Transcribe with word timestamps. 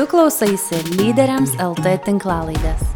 Tu 0.00 0.06
klausaisi 0.08 0.78
lyderiams 0.96 1.50
LT 1.60 1.90
tinklalaidės. 2.06 2.86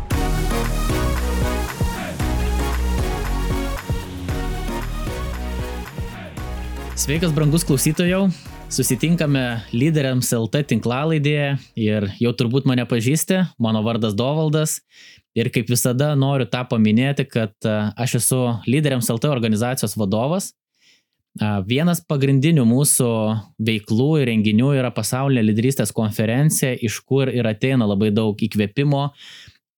Sveikas, 6.96 7.34
brangus 7.36 7.68
klausytojau. 7.68 8.30
Susitinkame 8.72 9.42
lyderiams 9.76 10.32
LT 10.32 10.64
tinklalaidėje 10.72 11.50
ir 11.76 12.08
jau 12.24 12.32
turbūt 12.32 12.64
mane 12.72 12.88
pažįsti, 12.88 13.42
mano 13.60 13.84
vardas 13.84 14.16
Dovaldas. 14.16 14.78
Ir 15.36 15.52
kaip 15.52 15.68
visada 15.68 16.14
noriu 16.16 16.48
tą 16.48 16.64
paminėti, 16.72 17.28
kad 17.28 17.52
aš 18.00 18.16
esu 18.22 18.40
lyderiams 18.64 19.12
LT 19.12 19.28
organizacijos 19.28 20.00
vadovas. 20.00 20.54
Vienas 21.42 21.98
pagrindinių 22.06 22.62
mūsų 22.62 23.06
veiklų 23.66 24.10
ir 24.20 24.28
renginių 24.30 24.68
yra 24.78 24.92
pasaulinė 24.94 25.42
lyderystės 25.48 25.90
konferencija, 25.90 26.76
iš 26.78 27.00
kur 27.02 27.26
ir 27.26 27.48
ateina 27.50 27.88
labai 27.90 28.12
daug 28.14 28.38
įkvėpimo, 28.38 29.08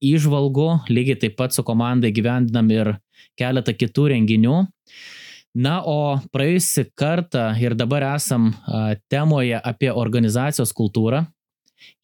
įžvalgų, 0.04 0.68
lygiai 0.92 1.16
taip 1.22 1.38
pat 1.38 1.56
su 1.56 1.64
komandai 1.64 2.12
gyvendinam 2.12 2.68
ir 2.74 2.90
keletą 3.40 3.72
kitų 3.72 4.10
renginių. 4.12 4.58
Na, 5.56 5.78
o 5.80 6.18
praėjusi 6.36 6.90
kartą 6.92 7.48
ir 7.56 7.72
dabar 7.72 8.04
esam 8.10 8.50
temoje 9.08 9.56
apie 9.56 9.88
organizacijos 9.88 10.74
kultūrą. 10.76 11.24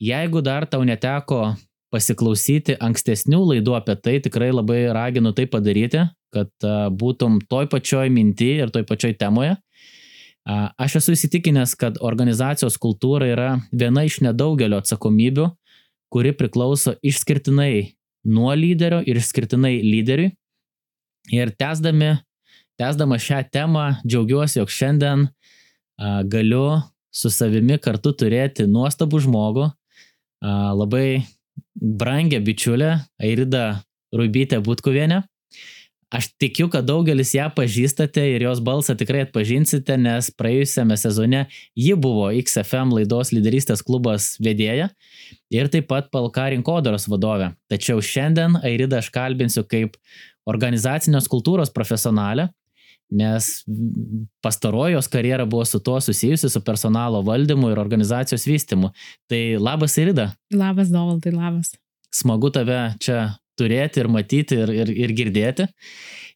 Jeigu 0.01 0.41
dar 0.41 0.65
tau 0.65 0.81
neteko 0.89 1.59
pasiklausyti 1.93 2.79
ankstesnių 2.81 3.43
laidų 3.51 3.77
apie 3.77 3.99
tai, 4.01 4.17
tikrai 4.25 4.49
labai 4.55 4.87
raginu 4.97 5.35
tai 5.37 5.45
padaryti, 5.45 6.07
kad 6.33 6.51
būtum 6.99 7.41
toj 7.51 7.69
pačioj 7.73 8.09
minti 8.13 8.55
ir 8.63 8.73
toj 8.73 8.87
pačioj 8.89 9.15
temoje. 9.21 9.57
Aš 10.43 10.99
esu 10.99 11.15
įsitikinęs, 11.15 11.77
kad 11.79 12.01
organizacijos 12.03 12.79
kultūra 12.83 13.29
yra 13.31 13.51
viena 13.71 14.03
iš 14.09 14.19
nedaugelio 14.25 14.81
atsakomybių, 14.83 15.51
kuri 16.13 16.33
priklauso 16.35 16.97
išskirtinai 17.05 17.95
nuo 18.29 18.53
lyderio 18.55 19.01
ir 19.07 19.21
išskirtinai 19.21 19.79
lyderiui. 19.85 20.33
Ir 21.33 21.53
tęsdami, 21.55 22.17
tęsdama 22.81 23.19
šią 23.23 23.45
temą, 23.55 23.85
džiaugiuosi, 24.03 24.59
jog 24.59 24.73
šiandien 24.75 25.29
a, 25.29 26.23
galiu 26.27 26.81
su 27.15 27.31
savimi 27.31 27.79
kartu 27.79 28.11
turėti 28.19 28.67
nuostabų 28.67 29.23
žmogų, 29.23 29.69
a, 29.71 30.73
labai 30.75 31.23
brangę 31.79 32.43
bičiulę 32.43 32.97
Airida 33.23 33.85
Rubytė 34.13 34.59
Būtkuvienė. 34.65 35.23
Aš 36.13 36.29
tikiu, 36.37 36.67
kad 36.69 36.85
daugelis 36.85 37.31
ją 37.33 37.47
pažįstate 37.57 38.21
ir 38.35 38.43
jos 38.45 38.61
balsą 38.61 38.93
tikrai 39.01 39.23
atpažinsite, 39.25 39.97
nes 39.97 40.29
praėjusiame 40.37 40.99
sezone 41.01 41.47
ji 41.79 41.95
buvo 41.97 42.27
XFM 42.37 42.93
laidos 42.93 43.33
lyderystės 43.33 43.81
klubas 43.87 44.35
vedėja 44.45 44.91
ir 45.53 45.71
taip 45.73 45.89
pat 45.89 46.11
Palka 46.13 46.51
rinkodaros 46.53 47.09
vadovė. 47.09 47.55
Tačiau 47.73 48.05
šiandien 48.05 48.61
Airida 48.61 49.01
aš 49.01 49.09
kalbinsiu 49.15 49.65
kaip 49.65 49.97
organizacinės 50.53 51.31
kultūros 51.33 51.73
profesionalę, 51.73 52.51
nes 53.13 53.49
pastarojos 54.45 55.09
karjera 55.13 55.47
buvo 55.49 55.65
su 55.65 55.81
tuo 55.81 55.97
susijusi, 56.01 56.53
su 56.53 56.61
personalo 56.65 57.23
valdymu 57.25 57.73
ir 57.73 57.81
organizacijos 57.81 58.45
vystimu. 58.49 58.93
Tai 59.33 59.43
labas 59.61 59.97
Airida. 59.97 60.35
Labas, 60.53 60.93
Dovaldai, 60.93 61.33
labas. 61.33 61.73
Smagu 62.13 62.53
tave 62.53 62.91
čia 63.01 63.31
turėti 63.59 64.03
ir 64.03 64.11
matyti 64.13 64.59
ir, 64.65 64.73
ir, 64.83 64.93
ir 65.07 65.15
girdėti. 65.17 65.69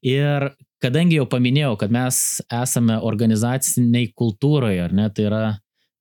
Ir 0.06 0.50
kadangi 0.83 1.19
jau 1.19 1.27
paminėjau, 1.31 1.77
kad 1.81 1.95
mes 1.95 2.19
esame 2.53 2.98
organizaciniai 3.03 4.11
kultūroje, 4.17 4.83
ar 4.89 4.95
ne, 4.97 5.09
tai 5.14 5.28
yra 5.31 5.44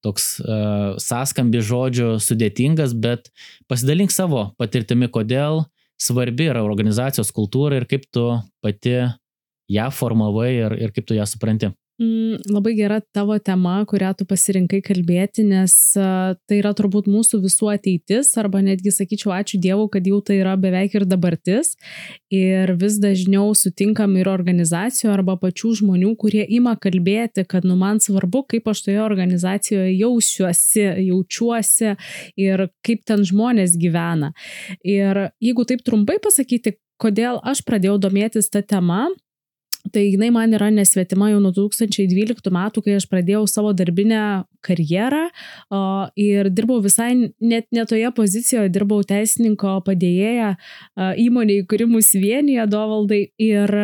toks 0.06 0.36
uh, 0.44 0.98
sąskambi 1.02 1.64
žodžių 1.66 2.16
sudėtingas, 2.22 2.94
bet 2.94 3.32
pasidalink 3.72 4.14
savo 4.14 4.52
patirtimi, 4.60 5.10
kodėl 5.10 5.64
svarbi 6.02 6.50
yra 6.52 6.62
organizacijos 6.66 7.32
kultūra 7.34 7.80
ir 7.80 7.88
kaip 7.90 8.06
tu 8.14 8.28
pati 8.62 9.00
ją 9.72 9.88
formavai 9.96 10.52
ir, 10.54 10.78
ir 10.86 10.94
kaip 10.94 11.08
tu 11.10 11.18
ją 11.18 11.26
supranti. 11.30 11.72
Mm, 11.96 12.42
labai 12.52 12.74
gera 12.76 12.98
tavo 13.16 13.38
tema, 13.40 13.78
kurią 13.88 14.10
tu 14.20 14.26
pasirinkai 14.28 14.82
kalbėti, 14.84 15.46
nes 15.48 15.72
uh, 15.96 16.34
tai 16.44 16.58
yra 16.60 16.74
turbūt 16.76 17.06
mūsų 17.08 17.40
visų 17.46 17.70
ateitis, 17.72 18.34
arba 18.42 18.60
netgi 18.66 18.92
sakyčiau, 18.92 19.32
ačiū 19.32 19.62
Dievui, 19.64 19.86
kad 19.94 20.10
jau 20.10 20.20
tai 20.20 20.42
yra 20.42 20.58
beveik 20.60 20.98
ir 21.00 21.06
dabartis. 21.08 21.78
Ir 22.36 22.76
vis 22.82 23.00
dažniau 23.00 23.54
sutinkam 23.56 24.18
ir 24.20 24.28
organizacijų 24.28 25.14
arba 25.14 25.38
pačių 25.40 25.72
žmonių, 25.80 26.12
kurie 26.20 26.44
ima 26.44 26.76
kalbėti, 26.76 27.48
kad 27.48 27.64
nu 27.64 27.80
man 27.80 28.04
svarbu, 28.04 28.44
kaip 28.52 28.68
aš 28.68 28.84
toje 28.90 29.00
organizacijoje 29.00 29.96
jausiuosi, 29.96 30.90
jaučiuosi 31.08 31.96
ir 32.36 32.68
kaip 32.84 33.08
ten 33.08 33.24
žmonės 33.24 33.80
gyvena. 33.80 34.34
Ir 34.84 35.30
jeigu 35.40 35.64
taip 35.64 35.88
trumpai 35.88 36.20
pasakyti, 36.20 36.76
kodėl 37.00 37.40
aš 37.48 37.64
pradėjau 37.64 38.02
domėtis 38.04 38.52
tą 38.52 38.62
temą, 38.68 39.06
Tai 39.94 40.02
jinai 40.02 40.32
man 40.34 40.54
yra 40.58 40.72
nesvetima 40.74 41.30
jau 41.30 41.42
nuo 41.44 41.52
2012 41.54 42.52
metų, 42.54 42.84
kai 42.86 42.96
aš 42.98 43.06
pradėjau 43.12 43.44
savo 43.50 43.74
darbinę 43.78 44.22
karjerą 44.66 45.26
o, 45.70 45.82
ir 46.18 46.50
dirbau 46.50 46.80
visai 46.84 47.12
net 47.40 47.68
netoje 47.76 48.10
pozicijoje, 48.18 48.72
dirbau 48.74 49.04
teisininko 49.06 49.78
padėjėja 49.86 50.56
įmonėje, 51.22 51.68
kuri 51.70 51.90
mus 51.92 52.14
vienyje 52.18 52.66
dovaldai. 52.72 53.22
Ir, 53.42 53.78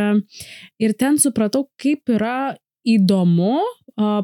ir 0.81 0.97
ten 0.97 1.21
supratau, 1.21 1.67
kaip 1.81 2.09
yra 2.09 2.55
įdomu 2.87 3.59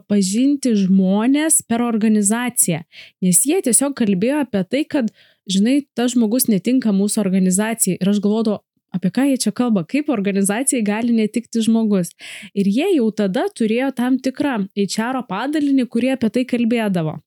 pažinti 0.09 0.73
žmonės 0.79 1.61
per 1.67 1.83
organizaciją, 1.85 2.83
nes 3.21 3.41
jie 3.45 3.59
tiesiog 3.61 3.93
kalbėjo 3.97 4.41
apie 4.45 4.63
tai, 4.71 4.83
kad, 4.89 5.11
žinai, 5.49 5.81
tas 5.95 6.15
žmogus 6.15 6.47
netinka 6.49 6.93
mūsų 6.95 7.21
organizacijai. 7.21 7.99
Ir 7.99 8.09
aš 8.09 8.21
galvodavau, 8.23 8.63
apie 8.95 9.11
ką 9.13 9.27
jie 9.29 9.37
čia 9.43 9.53
kalba, 9.55 9.83
kaip 9.83 10.09
organizacijai 10.13 10.83
gali 10.85 11.15
netikti 11.15 11.63
žmogus. 11.65 12.13
Ir 12.53 12.69
jie 12.71 12.89
jau 12.95 13.09
tada 13.11 13.47
turėjo 13.59 13.91
tam 13.97 14.19
tikrą 14.19 14.57
HR 14.75 15.23
padalinį, 15.29 15.87
kurie 15.91 16.13
apie 16.15 16.31
tai 16.33 16.45
kalbėdavo. 16.49 17.19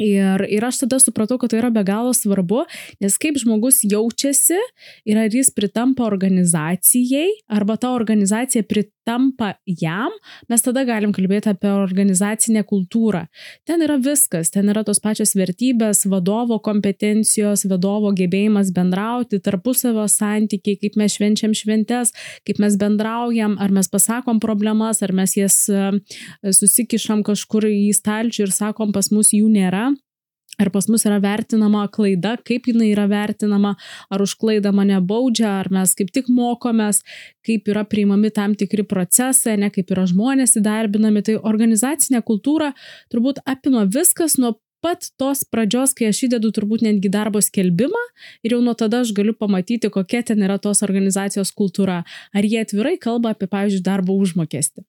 Ir, 0.00 0.40
ir 0.48 0.64
aš 0.64 0.86
tada 0.86 0.96
supratau, 0.96 1.36
kad 1.36 1.52
tai 1.52 1.58
yra 1.60 1.68
be 1.74 1.82
galo 1.84 2.14
svarbu, 2.16 2.62
nes 3.04 3.18
kaip 3.20 3.36
žmogus 3.42 3.82
jaučiasi 3.84 4.56
ir 5.04 5.18
ar 5.20 5.28
jis 5.28 5.50
pritampa 5.52 6.06
organizacijai, 6.06 7.26
arba 7.52 7.76
ta 7.76 7.90
organizacija 7.92 8.64
pritampa 8.64 9.50
jam, 9.68 10.14
mes 10.48 10.64
tada 10.64 10.86
galim 10.88 11.12
kalbėti 11.12 11.50
apie 11.52 11.68
organizacinę 11.74 12.62
kultūrą. 12.64 13.26
Ten 13.68 13.84
yra 13.84 13.98
viskas, 14.00 14.48
ten 14.54 14.72
yra 14.72 14.86
tos 14.88 15.02
pačios 15.04 15.34
vertybės, 15.36 16.06
vadovo 16.08 16.56
kompetencijos, 16.64 17.66
vadovo 17.68 18.14
gebėjimas 18.16 18.72
bendrauti, 18.72 19.42
tarpusavio 19.44 20.08
santykiai, 20.08 20.80
kaip 20.80 20.96
mes 20.96 21.18
švenčiam 21.18 21.52
šventes, 21.52 22.14
kaip 22.48 22.62
mes 22.64 22.80
bendraujam, 22.80 23.58
ar 23.60 23.68
mes 23.68 23.92
pasakom 23.92 24.40
problemas, 24.40 25.04
ar 25.04 25.12
mes 25.12 25.36
jas 25.36 25.60
e, 25.68 25.92
susikišam 26.56 27.20
kažkur 27.28 27.68
į 27.68 27.92
stalčių 28.00 28.46
ir 28.48 28.56
sakom, 28.62 28.96
pas 28.96 29.12
mus 29.12 29.34
jų 29.36 29.52
nėra 29.52 29.89
Ar 30.60 30.70
pas 30.74 30.88
mus 30.92 31.06
yra 31.08 31.18
vertinama 31.22 31.86
klaida, 31.92 32.36
kaip 32.46 32.68
jinai 32.68 32.90
yra 32.92 33.06
vertinama, 33.10 33.74
ar 34.12 34.24
už 34.24 34.36
klaidą 34.40 34.72
mane 34.76 34.98
baudžia, 35.00 35.54
ar 35.62 35.70
mes 35.72 35.94
kaip 35.96 36.12
tik 36.12 36.28
mokomės, 36.28 37.02
kaip 37.46 37.68
yra 37.72 37.86
priimami 37.88 38.32
tam 38.34 38.56
tikri 38.58 38.84
procesai, 38.86 39.56
ne 39.60 39.70
kaip 39.72 39.92
yra 39.94 40.04
žmonės 40.10 40.58
įdarbinami. 40.60 41.24
Tai 41.24 41.38
organizacinė 41.52 42.20
kultūra 42.26 42.74
turbūt 43.12 43.40
apima 43.48 43.86
viskas 43.88 44.36
nuo 44.40 44.58
pat 44.80 45.10
tos 45.20 45.42
pradžios, 45.44 45.92
kai 45.96 46.08
aš 46.10 46.24
įdedu 46.28 46.52
turbūt 46.56 46.84
netgi 46.86 47.10
darbo 47.12 47.42
skelbimą 47.44 48.00
ir 48.44 48.54
jau 48.56 48.60
nuo 48.64 48.74
tada 48.78 49.02
aš 49.04 49.12
galiu 49.16 49.34
pamatyti, 49.36 49.90
kokia 49.92 50.22
ten 50.30 50.40
yra 50.44 50.56
tos 50.62 50.80
organizacijos 50.86 51.52
kultūra. 51.56 52.00
Ar 52.32 52.48
jie 52.48 52.62
atvirai 52.64 52.96
kalba 53.00 53.34
apie, 53.34 53.48
pavyzdžiui, 53.50 53.84
darbo 53.84 54.16
užmokestį. 54.20 54.84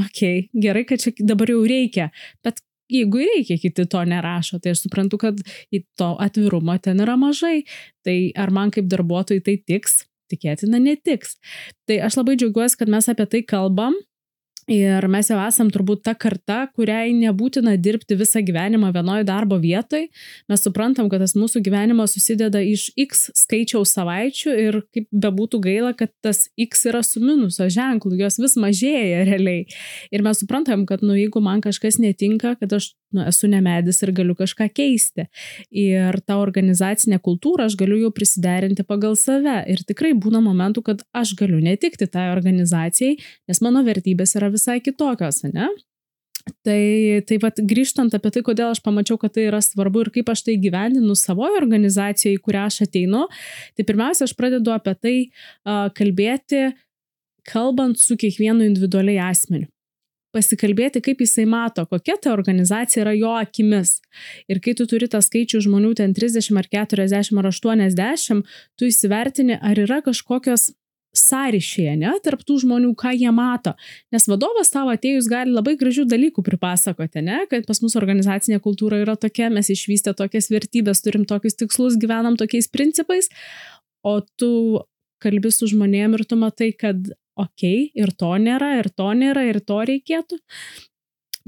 Ok, 0.00 0.20
gerai, 0.56 0.84
kad 0.88 1.02
čia 1.04 1.12
dabar 1.20 1.50
jau 1.52 1.60
reikia, 1.68 2.08
bet 2.44 2.62
jeigu 2.90 3.22
reikia, 3.22 3.58
kiti 3.60 3.86
to 3.86 4.04
nerašo, 4.04 4.60
tai 4.62 4.74
aš 4.74 4.86
suprantu, 4.86 5.18
kad 5.22 5.42
to 5.98 6.08
atvirumo 6.20 6.78
ten 6.82 7.02
yra 7.04 7.16
mažai. 7.20 7.62
Tai 8.06 8.16
ar 8.36 8.50
man 8.50 8.72
kaip 8.74 8.88
darbuotojai 8.90 9.44
tai 9.44 9.58
tiks? 9.66 10.02
Tikėtina 10.32 10.80
netiks. 10.80 11.36
Tai 11.86 11.98
aš 12.06 12.16
labai 12.16 12.38
džiaugiuosi, 12.40 12.78
kad 12.80 12.88
mes 12.88 13.08
apie 13.12 13.26
tai 13.28 13.42
kalbam, 13.44 13.96
Ir 14.72 15.04
mes 15.10 15.28
jau 15.28 15.36
esam 15.42 15.68
turbūt 15.72 16.00
ta 16.06 16.14
karta, 16.16 16.62
kuriai 16.72 17.10
nebūtina 17.12 17.74
dirbti 17.82 18.16
visą 18.16 18.40
gyvenimą 18.46 18.92
vienoje 18.94 19.26
darbo 19.28 19.58
vietoje. 19.60 20.08
Mes 20.48 20.64
suprantam, 20.64 21.10
kad 21.12 21.20
tas 21.20 21.34
mūsų 21.36 21.60
gyvenimas 21.66 22.14
susideda 22.16 22.62
iš 22.64 22.86
X 22.96 23.26
skaičiaus 23.36 23.92
savaičių 23.98 24.54
ir 24.64 24.78
kaip 24.94 25.10
bebūtų 25.12 25.60
gaila, 25.66 25.92
kad 25.98 26.14
tas 26.24 26.46
X 26.56 26.86
yra 26.88 27.02
su 27.04 27.20
minuso 27.20 27.68
ženklu, 27.68 28.14
jos 28.22 28.40
vis 28.40 28.56
mažėja 28.56 29.26
realiai. 29.28 29.66
Ir 30.14 30.24
mes 30.24 30.40
suprantam, 30.40 30.86
kad 30.88 31.04
nu, 31.04 31.18
jeigu 31.20 31.44
man 31.44 31.60
kažkas 31.64 32.00
netinka, 32.00 32.56
kad 32.62 32.72
aš 32.72 32.94
nu, 33.12 33.26
esu 33.28 33.50
nemedis 33.52 34.00
ir 34.06 34.14
galiu 34.16 34.32
kažką 34.38 34.70
keisti. 34.72 35.26
Ir 35.68 36.16
tą 36.24 36.38
organizacinę 36.40 37.20
kultūrą 37.20 37.68
aš 37.68 37.76
galiu 37.80 37.98
jau 38.06 38.12
prisiderinti 38.14 38.86
pagal 38.88 39.18
save. 39.20 39.58
Ir 39.68 39.84
tikrai 39.88 40.14
būna 40.16 40.40
momentų, 40.44 40.84
kad 40.86 41.04
aš 41.12 41.34
galiu 41.36 41.60
netikti 41.60 42.08
tai 42.08 42.30
organizacijai, 42.32 43.18
nes 43.50 43.62
mano 43.64 43.84
vertybės 43.84 44.32
yra 44.40 44.48
visai 44.52 44.61
kitokios, 44.84 45.42
ne? 45.48 45.70
Tai, 46.66 47.22
tai 47.26 47.38
vat, 47.42 47.60
grįžtant 47.70 48.14
apie 48.16 48.32
tai, 48.34 48.42
kodėl 48.42 48.72
aš 48.72 48.80
pamačiau, 48.82 49.18
kad 49.20 49.34
tai 49.36 49.44
yra 49.46 49.60
svarbu 49.62 50.02
ir 50.02 50.10
kaip 50.14 50.30
aš 50.32 50.42
tai 50.48 50.56
gyvendinu 50.62 51.14
savoje 51.18 51.60
organizacijoje, 51.60 52.38
į 52.38 52.42
kurią 52.42 52.64
aš 52.66 52.80
ateinu, 52.88 53.26
tai 53.78 53.86
pirmiausia, 53.86 54.26
aš 54.26 54.34
pradedu 54.38 54.72
apie 54.74 54.94
tai 54.98 55.14
uh, 55.22 55.86
kalbėti, 55.94 56.72
kalbant 57.46 57.98
su 57.98 58.18
kiekvienu 58.18 58.66
individualiai 58.66 59.22
asmeniu. 59.30 59.68
Pasikalbėti, 60.32 61.02
kaip 61.04 61.20
jisai 61.20 61.44
mato, 61.44 61.84
kokia 61.86 62.16
ta 62.16 62.30
organizacija 62.32 63.02
yra 63.04 63.12
jo 63.12 63.34
akimis. 63.36 63.98
Ir 64.48 64.62
kai 64.64 64.72
tu 64.78 64.86
turi 64.88 65.06
tą 65.12 65.20
skaičių 65.20 65.60
žmonių 65.66 65.92
ten 65.98 66.14
30 66.16 66.56
ar 66.56 66.70
40 66.72 67.36
ar 67.42 67.50
80, 67.50 68.54
tu 68.80 68.88
įsivertini, 68.88 69.58
ar 69.60 69.78
yra 69.84 70.00
kažkokios 70.06 70.70
sąryšėje, 71.16 71.94
ne, 72.00 72.12
tarptų 72.24 72.56
žmonių, 72.62 72.92
ką 72.98 73.12
jie 73.12 73.30
mato. 73.34 73.74
Nes 74.14 74.24
vadovas 74.30 74.72
tavo 74.72 74.94
atėjus 74.94 75.28
gali 75.30 75.52
labai 75.52 75.74
gražių 75.80 76.06
dalykų 76.08 76.44
pripasakoti, 76.46 77.24
ne, 77.24 77.42
kad 77.50 77.66
pas 77.68 77.82
mus 77.84 77.96
organizacinė 78.00 78.62
kultūra 78.64 79.02
yra 79.04 79.16
tokia, 79.20 79.50
mes 79.52 79.68
išvystę 79.72 80.14
tokias 80.16 80.48
vertybės, 80.52 81.04
turim 81.04 81.26
tokius 81.28 81.58
tikslus, 81.60 81.98
gyvenam 82.00 82.38
tokiais 82.40 82.70
principais, 82.72 83.28
o 84.02 84.20
tu 84.40 84.52
kalbi 85.22 85.52
su 85.54 85.68
žmonėm 85.70 86.16
ir 86.16 86.24
tu 86.28 86.38
matai, 86.40 86.72
kad 86.72 86.96
okei, 87.36 87.90
okay, 87.90 87.92
ir 87.94 88.14
to 88.16 88.32
nėra, 88.40 88.74
ir 88.80 88.88
to 88.90 89.12
nėra, 89.16 89.44
ir 89.50 89.60
to 89.64 89.82
reikėtų. 89.88 90.40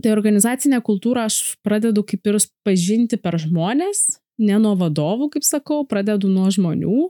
Tai 0.03 0.11
organizacinę 0.11 0.81
kultūrą 0.85 1.29
aš 1.29 1.57
pradedu 1.65 2.03
kaip 2.07 2.27
ir 2.27 2.39
pažinti 2.67 3.17
per 3.21 3.39
žmonės, 3.41 4.19
ne 4.41 4.57
nuo 4.59 4.75
vadovų, 4.79 5.29
kaip 5.35 5.45
sakau, 5.47 5.83
pradedu 5.89 6.29
nuo 6.31 6.49
žmonių. 6.53 7.09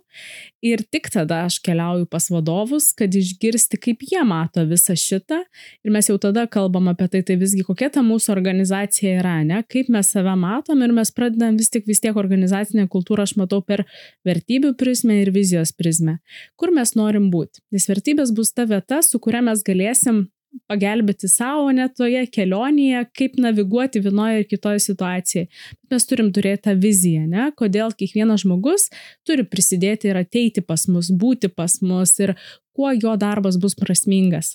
Ir 0.64 0.82
tik 0.92 1.10
tada 1.12 1.42
aš 1.48 1.58
keliauju 1.64 2.06
pas 2.10 2.26
vadovus, 2.32 2.90
kad 2.96 3.12
išgirsti, 3.16 3.78
kaip 3.80 4.04
jie 4.04 4.22
mato 4.26 4.64
visą 4.68 4.96
šitą. 4.98 5.40
Ir 5.84 5.94
mes 5.94 6.08
jau 6.08 6.16
tada 6.20 6.46
kalbam 6.50 6.88
apie 6.92 7.08
tai, 7.12 7.22
tai 7.26 7.36
visgi 7.40 7.64
kokia 7.66 7.90
ta 7.94 8.04
mūsų 8.04 8.32
organizacija 8.34 9.18
yra, 9.20 9.36
ne, 9.46 9.62
kaip 9.68 9.90
mes 9.92 10.12
save 10.14 10.36
matom 10.40 10.84
ir 10.84 10.94
mes 10.96 11.12
pradedam 11.14 11.58
vis 11.60 11.72
tik 11.72 11.88
vis 11.88 12.02
tiek 12.04 12.16
organizacinę 12.20 12.86
kultūrą 12.92 13.28
aš 13.28 13.36
matau 13.40 13.60
per 13.64 13.84
vertybių 14.28 14.74
prizmę 14.80 15.20
ir 15.22 15.32
vizijos 15.34 15.74
prizmę, 15.76 16.18
kur 16.60 16.72
mes 16.76 16.94
norim 16.98 17.30
būti. 17.32 17.64
Nes 17.74 17.88
vertybės 17.90 18.32
bus 18.36 18.52
ta 18.52 18.68
vieta, 18.68 19.02
su 19.04 19.20
kuria 19.20 19.44
mes 19.44 19.64
galėsim 19.64 20.26
pagelbėti 20.70 21.28
savo 21.30 21.70
net 21.74 21.96
toje 21.98 22.24
kelionėje, 22.32 23.04
kaip 23.16 23.38
naviguoti 23.42 24.02
vienoje 24.04 24.42
ir 24.42 24.48
kitoje 24.48 24.82
situacijoje. 24.84 25.48
Mes 25.92 26.06
turim 26.10 26.30
turėti 26.34 26.66
tą 26.68 26.76
viziją, 26.80 27.24
ne? 27.30 27.48
kodėl 27.58 27.94
kiekvienas 27.96 28.44
žmogus 28.44 28.88
turi 29.26 29.46
prisidėti 29.46 30.10
ir 30.10 30.20
ateiti 30.22 30.64
pas 30.64 30.86
mus, 30.88 31.10
būti 31.10 31.50
pas 31.52 31.80
mus 31.82 32.14
ir 32.22 32.34
kuo 32.76 32.92
jo 32.94 33.16
darbas 33.20 33.58
bus 33.60 33.76
prasmingas. 33.78 34.54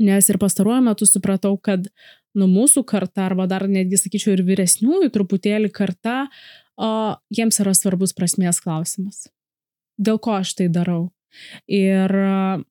Nes 0.00 0.30
ir 0.32 0.40
pastaruoju 0.40 0.80
metu 0.86 1.06
supratau, 1.08 1.52
kad 1.60 1.90
nu 2.34 2.48
mūsų 2.48 2.86
karta, 2.88 3.26
arba 3.28 3.46
dar 3.50 3.66
netgi 3.68 3.98
sakyčiau 4.00 4.32
ir 4.32 4.44
vyresniųjų 4.46 5.10
truputėlį 5.12 5.68
karta, 5.76 6.22
o, 6.80 6.90
jiems 7.36 7.60
yra 7.60 7.74
svarbus 7.76 8.16
prasmės 8.16 8.62
klausimas. 8.64 9.26
Dėl 10.00 10.16
ko 10.22 10.38
aš 10.40 10.54
tai 10.56 10.70
darau? 10.72 11.10
Ir 11.70 12.14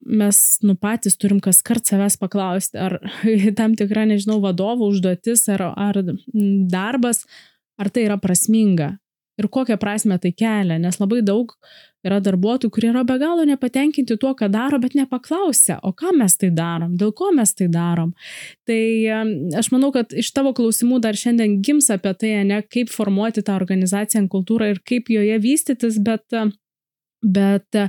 mes, 0.05 0.39
nu, 0.65 0.75
patys 0.79 1.19
turim 1.19 1.41
kas 1.43 1.61
kart 1.65 1.87
savęs 1.89 2.19
paklausti, 2.21 2.79
ar 2.79 2.99
tam 3.59 3.77
tikra, 3.79 4.07
nežinau, 4.09 4.39
vadovo 4.43 4.89
užduotis 4.93 5.47
ar, 5.53 5.69
ar 5.75 6.01
darbas, 6.71 7.25
ar 7.79 7.91
tai 7.93 8.07
yra 8.09 8.19
prasminga 8.21 8.97
ir 9.39 9.47
kokią 9.47 9.77
prasme 9.79 10.19
tai 10.19 10.31
kelia, 10.35 10.77
nes 10.81 10.99
labai 10.99 11.21
daug 11.25 11.53
yra 12.05 12.19
darbuotojų, 12.23 12.71
kurie 12.71 12.89
yra 12.93 13.03
be 13.07 13.17
galo 13.19 13.43
nepatenkinti 13.47 14.15
tuo, 14.19 14.31
ką 14.37 14.47
daro, 14.51 14.79
bet 14.79 14.95
nepaklausia, 14.95 15.79
o 15.83 15.91
ką 15.95 16.13
mes 16.15 16.37
tai 16.39 16.51
darom, 16.55 16.95
dėl 16.99 17.11
ko 17.15 17.31
mes 17.35 17.51
tai 17.55 17.67
darom. 17.71 18.13
Tai 18.67 18.81
aš 19.59 19.71
manau, 19.73 19.91
kad 19.95 20.15
iš 20.15 20.31
tavo 20.35 20.53
klausimų 20.55 21.01
dar 21.03 21.19
šiandien 21.19 21.59
gims 21.65 21.89
apie 21.91 22.13
tai, 22.19 22.33
ne 22.47 22.61
kaip 22.63 22.91
formuoti 22.93 23.43
tą 23.43 23.57
organizaciją, 23.59 24.27
kultūrą 24.31 24.71
ir 24.73 24.79
kaip 24.87 25.11
joje 25.11 25.41
vystytis, 25.43 25.99
bet, 26.03 26.39
bet 27.23 27.83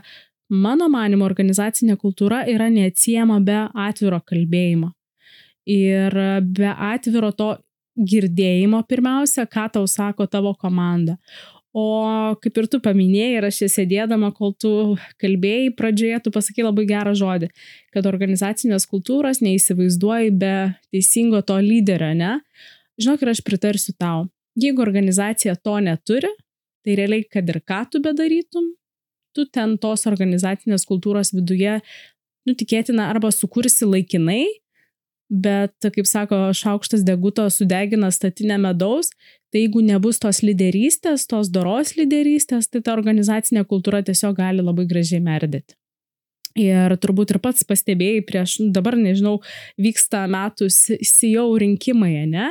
Mano 0.51 0.89
manimo, 0.91 1.29
organizacinė 1.31 1.95
kultūra 2.01 2.43
yra 2.51 2.67
neatsiema 2.73 3.39
be 3.47 3.59
atviro 3.87 4.19
kalbėjimo. 4.27 4.91
Ir 5.71 6.17
be 6.43 6.73
atviro 6.75 7.31
to 7.37 7.53
girdėjimo 7.95 8.81
pirmiausia, 8.89 9.47
ką 9.47 9.69
tau 9.77 9.87
sako 9.87 10.27
tavo 10.27 10.55
komanda. 10.59 11.17
O 11.71 12.35
kaip 12.43 12.57
ir 12.59 12.67
tu 12.67 12.81
paminėjai, 12.83 13.37
ir 13.37 13.47
aš 13.47 13.61
čia 13.61 13.69
sėdėdama, 13.77 14.33
kol 14.35 14.57
tu 14.59 14.73
kalbėjai 15.23 15.71
pradžioje, 15.79 16.19
tu 16.25 16.33
pasakai 16.35 16.65
labai 16.67 16.89
gerą 16.89 17.15
žodį, 17.15 17.53
kad 17.95 18.09
organizacinės 18.11 18.89
kultūros 18.91 19.39
neįsivaizduoji 19.45 20.35
be 20.35 20.55
teisingo 20.91 21.45
to 21.47 21.61
lyderio, 21.63 22.11
ne? 22.19 22.41
Žinok, 22.99 23.23
ir 23.23 23.33
aš 23.37 23.45
pritarsiu 23.47 23.95
tau. 23.95 24.27
Jeigu 24.59 24.83
organizacija 24.83 25.55
to 25.63 25.79
neturi, 25.79 26.33
tai 26.83 26.99
realiai, 26.99 27.23
kad 27.31 27.47
ir 27.47 27.63
ką 27.63 27.85
tu 27.93 28.03
bedarytum, 28.03 28.73
tu 29.37 29.47
ten 29.47 29.77
tos 29.81 30.07
organizacinės 30.11 30.87
kultūros 30.89 31.33
viduje, 31.37 31.79
nu, 32.49 32.57
tikėtina, 32.57 33.11
arba 33.13 33.33
sukursi 33.35 33.89
laikinai, 33.89 34.45
bet, 35.31 35.77
kaip 35.95 36.09
sako, 36.11 36.49
šaukštas 36.57 37.05
deguto 37.07 37.47
sudegina 37.55 38.11
statinę 38.11 38.59
medaus, 38.59 39.13
tai 39.51 39.65
jeigu 39.65 39.83
nebus 39.87 40.19
tos 40.23 40.43
lyderystės, 40.47 41.27
tos 41.31 41.51
doros 41.55 41.95
lyderystės, 41.99 42.69
tai 42.71 42.83
ta 42.83 42.95
organizacinė 42.97 43.65
kultūra 43.71 44.03
tiesiog 44.07 44.37
gali 44.39 44.65
labai 44.67 44.89
gražiai 44.91 45.23
merdėti. 45.23 45.80
Ir 46.59 46.91
turbūt 46.99 47.31
ir 47.31 47.39
pats 47.39 47.63
pastebėjai 47.63 48.25
prieš, 48.27 48.57
nu, 48.59 48.73
dabar 48.75 48.97
nežinau, 48.99 49.37
vyksta 49.79 50.25
metų 50.31 50.67
CEO 50.73 51.45
rinkimai, 51.63 52.27
ne? 52.27 52.49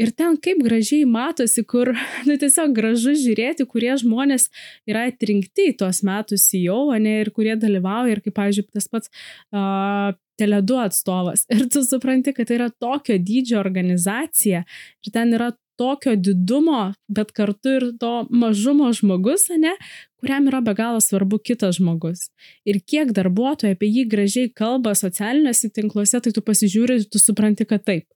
Ir 0.00 0.14
ten 0.16 0.38
kaip 0.40 0.62
gražiai 0.64 1.04
matosi, 1.04 1.60
kur, 1.68 1.92
nu 2.28 2.38
tiesiog 2.40 2.72
gražu 2.76 3.12
žiūrėti, 3.20 3.68
kurie 3.68 3.92
žmonės 4.00 4.48
yra 4.88 5.04
atrinkti 5.10 5.70
į 5.74 5.78
tuos 5.84 6.00
metų 6.06 6.40
CEO, 6.40 6.86
ne, 6.96 7.18
ir 7.26 7.32
kurie 7.36 7.52
dalyvauja, 7.60 8.16
ir 8.16 8.24
kaip, 8.24 8.36
pavyzdžiui, 8.40 8.70
tas 8.72 8.88
pats 8.88 9.12
uh, 9.52 10.16
Teledu 10.34 10.80
atstovas. 10.82 11.44
Ir 11.54 11.68
tu 11.70 11.84
supranti, 11.86 12.32
kad 12.34 12.48
tai 12.48 12.56
yra 12.58 12.66
tokio 12.70 13.14
dydžio 13.22 13.60
organizacija 13.60 14.64
ir 14.66 15.12
ten 15.14 15.30
yra 15.36 15.52
tokio 15.80 16.14
didumo, 16.16 16.94
bet 17.08 17.32
kartu 17.34 17.76
ir 17.78 17.86
to 18.00 18.12
mažumo 18.30 18.90
žmogus, 18.94 19.48
ne, 19.58 19.74
kuriam 20.20 20.48
yra 20.50 20.60
be 20.64 20.74
galo 20.78 21.00
svarbu 21.02 21.38
kitas 21.44 21.78
žmogus. 21.78 22.28
Ir 22.68 22.80
kiek 22.80 23.12
darbuotojai 23.16 23.76
apie 23.76 23.90
jį 23.90 24.06
gražiai 24.10 24.52
kalba 24.52 24.94
socialiniuose 24.98 25.72
tinkluose, 25.74 26.20
tai 26.20 26.32
tu 26.34 26.44
pasižiūri 26.44 27.00
ir 27.00 27.08
tu 27.10 27.22
supranti, 27.22 27.66
kad 27.68 27.84
taip. 27.84 28.06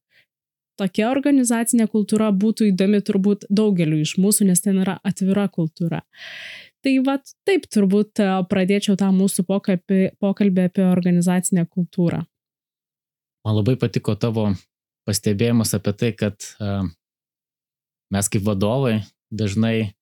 Tokia 0.79 1.09
organizacinė 1.11 1.89
kultūra 1.91 2.31
būtų 2.31 2.71
įdomi 2.71 3.03
turbūt 3.03 3.49
daugeliu 3.51 3.99
iš 4.05 4.15
mūsų, 4.23 4.47
nes 4.47 4.63
ten 4.63 4.79
yra 4.85 5.01
atvira 5.03 5.49
kultūra. 5.51 6.05
Tai 6.87 6.93
va 7.03 7.17
taip 7.49 7.67
turbūt 7.67 8.23
e, 8.23 8.29
pradėčiau 8.47 8.95
tą 9.01 9.09
mūsų 9.11 9.43
pokalbį, 9.49 10.03
pokalbį 10.23 10.69
apie 10.69 10.85
organizacinę 10.87 11.67
kultūrą. 11.67 12.23
Man 13.43 13.59
labai 13.59 13.75
patiko 13.81 14.15
tavo 14.15 14.53
pastebėjimas 15.09 15.75
apie 15.75 15.95
tai, 15.99 16.13
kad 16.15 16.47
uh, 16.61 16.87
mes 18.15 18.29
kaip 18.33 18.45
vadovai 18.47 19.03
dažnai 19.31 19.93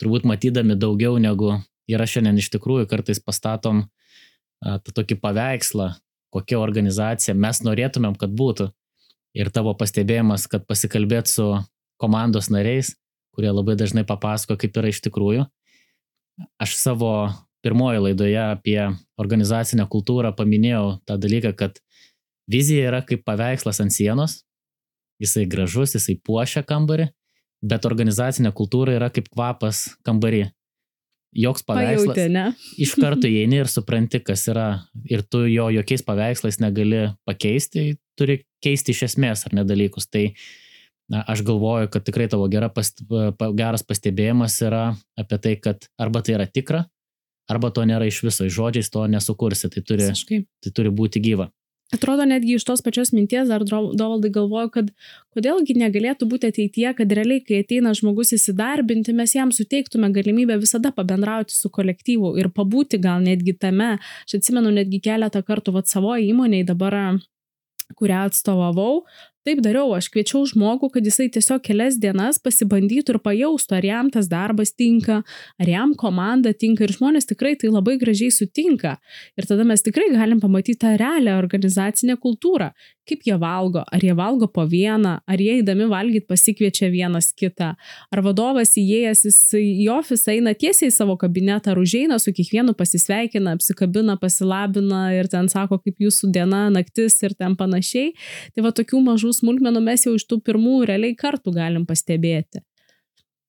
turbūt 0.00 0.26
matydami 0.28 0.76
daugiau 0.78 1.18
negu 1.22 1.56
yra 1.90 2.06
šiandien 2.08 2.38
iš 2.40 2.50
tikrųjų, 2.54 2.88
kartais 2.90 3.22
pastatom 3.22 3.86
tą 4.62 4.94
tokį 4.96 5.18
paveikslą, 5.22 5.92
kokia 6.34 6.58
organizacija 6.60 7.36
mes 7.36 7.62
norėtumėm, 7.64 8.16
kad 8.18 8.32
būtų. 8.32 8.70
Ir 9.36 9.50
tavo 9.52 9.74
pastebėjimas, 9.76 10.46
kad 10.48 10.64
pasikalbėt 10.64 11.28
su 11.28 11.44
komandos 12.00 12.48
nariais, 12.52 12.94
kurie 13.36 13.50
labai 13.52 13.76
dažnai 13.76 14.06
papasako, 14.08 14.56
kaip 14.56 14.78
yra 14.80 14.92
iš 14.92 15.02
tikrųjų. 15.04 15.44
Aš 16.60 16.76
savo 16.80 17.10
pirmojo 17.64 18.06
laidoje 18.06 18.40
apie 18.40 18.80
organizacinę 19.20 19.84
kultūrą 19.92 20.32
paminėjau 20.36 20.98
tą 21.08 21.18
dalyką, 21.20 21.52
kad 21.56 21.80
vizija 22.48 22.88
yra 22.88 23.02
kaip 23.04 23.24
paveikslas 23.28 23.82
ant 23.84 23.92
sienos, 23.92 24.40
jisai 25.20 25.44
gražus, 25.50 25.96
jisai 25.96 26.16
puošia 26.24 26.64
kambarį, 26.64 27.10
bet 27.64 27.88
organizacinė 27.88 28.52
kultūra 28.56 28.96
yra 28.98 29.10
kaip 29.12 29.30
kvapas 29.32 29.86
kambarį. 30.06 30.46
Joks 31.36 31.66
paveikslas. 31.68 32.14
Pajauti, 32.16 32.32
ne? 32.32 32.44
iš 32.84 32.94
karto 32.96 33.28
įeini 33.28 33.60
ir 33.60 33.68
supranti, 33.68 34.22
kas 34.24 34.46
yra. 34.48 34.68
Ir 35.10 35.24
tu 35.26 35.44
jo 35.50 35.68
jokiais 35.74 36.04
paveikslais 36.06 36.60
negali 36.62 37.10
pakeisti, 37.28 37.98
turi 38.16 38.40
keisti 38.64 38.94
iš 38.96 39.02
esmės 39.10 39.44
ar 39.48 39.56
nedalykus. 39.58 40.08
Tai 40.08 40.30
na, 41.12 41.22
aš 41.28 41.44
galvoju, 41.46 41.90
kad 41.92 42.06
tikrai 42.06 42.30
tavo 42.32 42.48
gera 42.52 42.70
past, 42.72 43.04
geras 43.58 43.84
pastebėjimas 43.86 44.56
yra 44.64 44.86
apie 45.18 45.40
tai, 45.42 45.56
kad 45.60 45.88
arba 46.00 46.24
tai 46.24 46.38
yra 46.38 46.48
tikra, 46.48 46.86
arba 47.50 47.70
to 47.70 47.84
nėra 47.86 48.08
iš 48.08 48.22
viso, 48.26 48.48
žodžiais 48.50 48.90
to 48.90 49.04
nesukursi, 49.10 49.70
tai 49.70 49.84
turi, 49.86 50.08
Visiškai. 50.08 50.40
tai 50.64 50.72
turi 50.74 50.90
būti 50.94 51.22
gyva. 51.22 51.50
Atrodo, 51.94 52.24
netgi 52.26 52.56
iš 52.58 52.64
tos 52.66 52.80
pačios 52.82 53.12
minties 53.14 53.46
dar 53.46 53.62
dovaldai 53.62 54.32
galvoju, 54.34 54.70
kad 54.74 54.88
kodėlgi 55.36 55.76
negalėtų 55.78 56.26
būti 56.26 56.50
ateityje, 56.50 56.90
kad 56.98 57.12
realiai, 57.14 57.44
kai 57.46 57.60
ateina 57.62 57.92
žmogus 57.94 58.34
įsidarbinti, 58.34 59.14
mes 59.14 59.36
jam 59.36 59.52
suteiktume 59.54 60.10
galimybę 60.16 60.56
visada 60.58 60.90
pabendrauti 60.96 61.54
su 61.54 61.70
kolektyvu 61.70 62.32
ir 62.42 62.50
pabūti 62.56 62.98
gal 63.02 63.22
netgi 63.22 63.54
tame. 63.54 63.92
Aš 64.26 64.40
atsimenu 64.40 64.74
netgi 64.74 64.98
keletą 65.04 65.44
kartų 65.46 65.76
vat, 65.78 65.86
savo 65.86 66.16
įmoniai 66.18 66.66
dabar 66.66 66.98
kurią 67.94 68.26
atstovavau, 68.26 69.04
taip 69.46 69.62
dariau, 69.62 69.92
aš 69.94 70.08
kviečiau 70.10 70.42
žmogų, 70.50 70.90
kad 70.96 71.06
jisai 71.06 71.28
tiesiog 71.32 71.62
kelias 71.66 71.98
dienas 72.02 72.40
pasibandytų 72.42 73.14
ir 73.14 73.20
pajaustų, 73.22 73.76
ar 73.78 73.86
jam 73.86 74.10
tas 74.14 74.26
darbas 74.30 74.74
tinka, 74.74 75.20
ar 75.62 75.70
jam 75.70 75.94
komanda 75.98 76.50
tinka 76.50 76.86
ir 76.86 76.94
žmonės 76.96 77.30
tikrai 77.30 77.54
tai 77.60 77.70
labai 77.70 77.96
gražiai 78.00 78.34
sutinka. 78.34 78.96
Ir 79.38 79.46
tada 79.46 79.66
mes 79.68 79.84
tikrai 79.86 80.08
galim 80.14 80.42
pamatyti 80.42 80.80
tą 80.82 80.96
realią 80.98 81.38
organizacinę 81.38 82.18
kultūrą, 82.22 82.72
kaip 83.08 83.24
jie 83.26 83.36
valgo, 83.40 83.82
ar 83.86 84.02
jie 84.02 84.14
valgo 84.16 84.48
po 84.50 84.64
vieną, 84.68 85.16
ar 85.26 85.42
jie 85.42 85.60
įdami 85.60 85.86
valgyti 85.90 86.26
pasikviečia 86.28 86.90
vienas 86.92 87.30
kitą, 87.36 87.72
ar 88.12 88.22
vadovas 88.24 88.74
įėjęs 88.80 89.24
į 89.60 89.86
ofisą 89.94 90.34
eina 90.34 90.54
tiesiai 90.58 90.90
į 90.90 90.94
savo 90.96 91.16
kabinetą, 91.20 91.72
ar 91.72 91.80
užeina 91.82 92.18
su 92.22 92.34
kiekvienu 92.36 92.74
pasisveikina, 92.78 93.56
apsikabina, 93.56 94.18
pasilabina 94.20 95.06
ir 95.16 95.30
ten 95.32 95.50
sako, 95.52 95.80
kaip 95.84 96.02
jūsų 96.06 96.32
diena, 96.34 96.66
naktis 96.72 97.18
ir 97.22 97.36
ten 97.38 97.56
panašiai. 97.58 98.12
Tai 98.54 98.66
va 98.66 98.74
tokių 98.76 99.02
mažų 99.06 99.34
smulkmenų 99.40 99.82
mes 99.86 100.06
jau 100.08 100.14
iš 100.18 100.26
tų 100.28 100.40
pirmų 100.46 100.82
realiai 100.90 101.16
kartų 101.18 101.54
galim 101.56 101.86
pastebėti. 101.88 102.62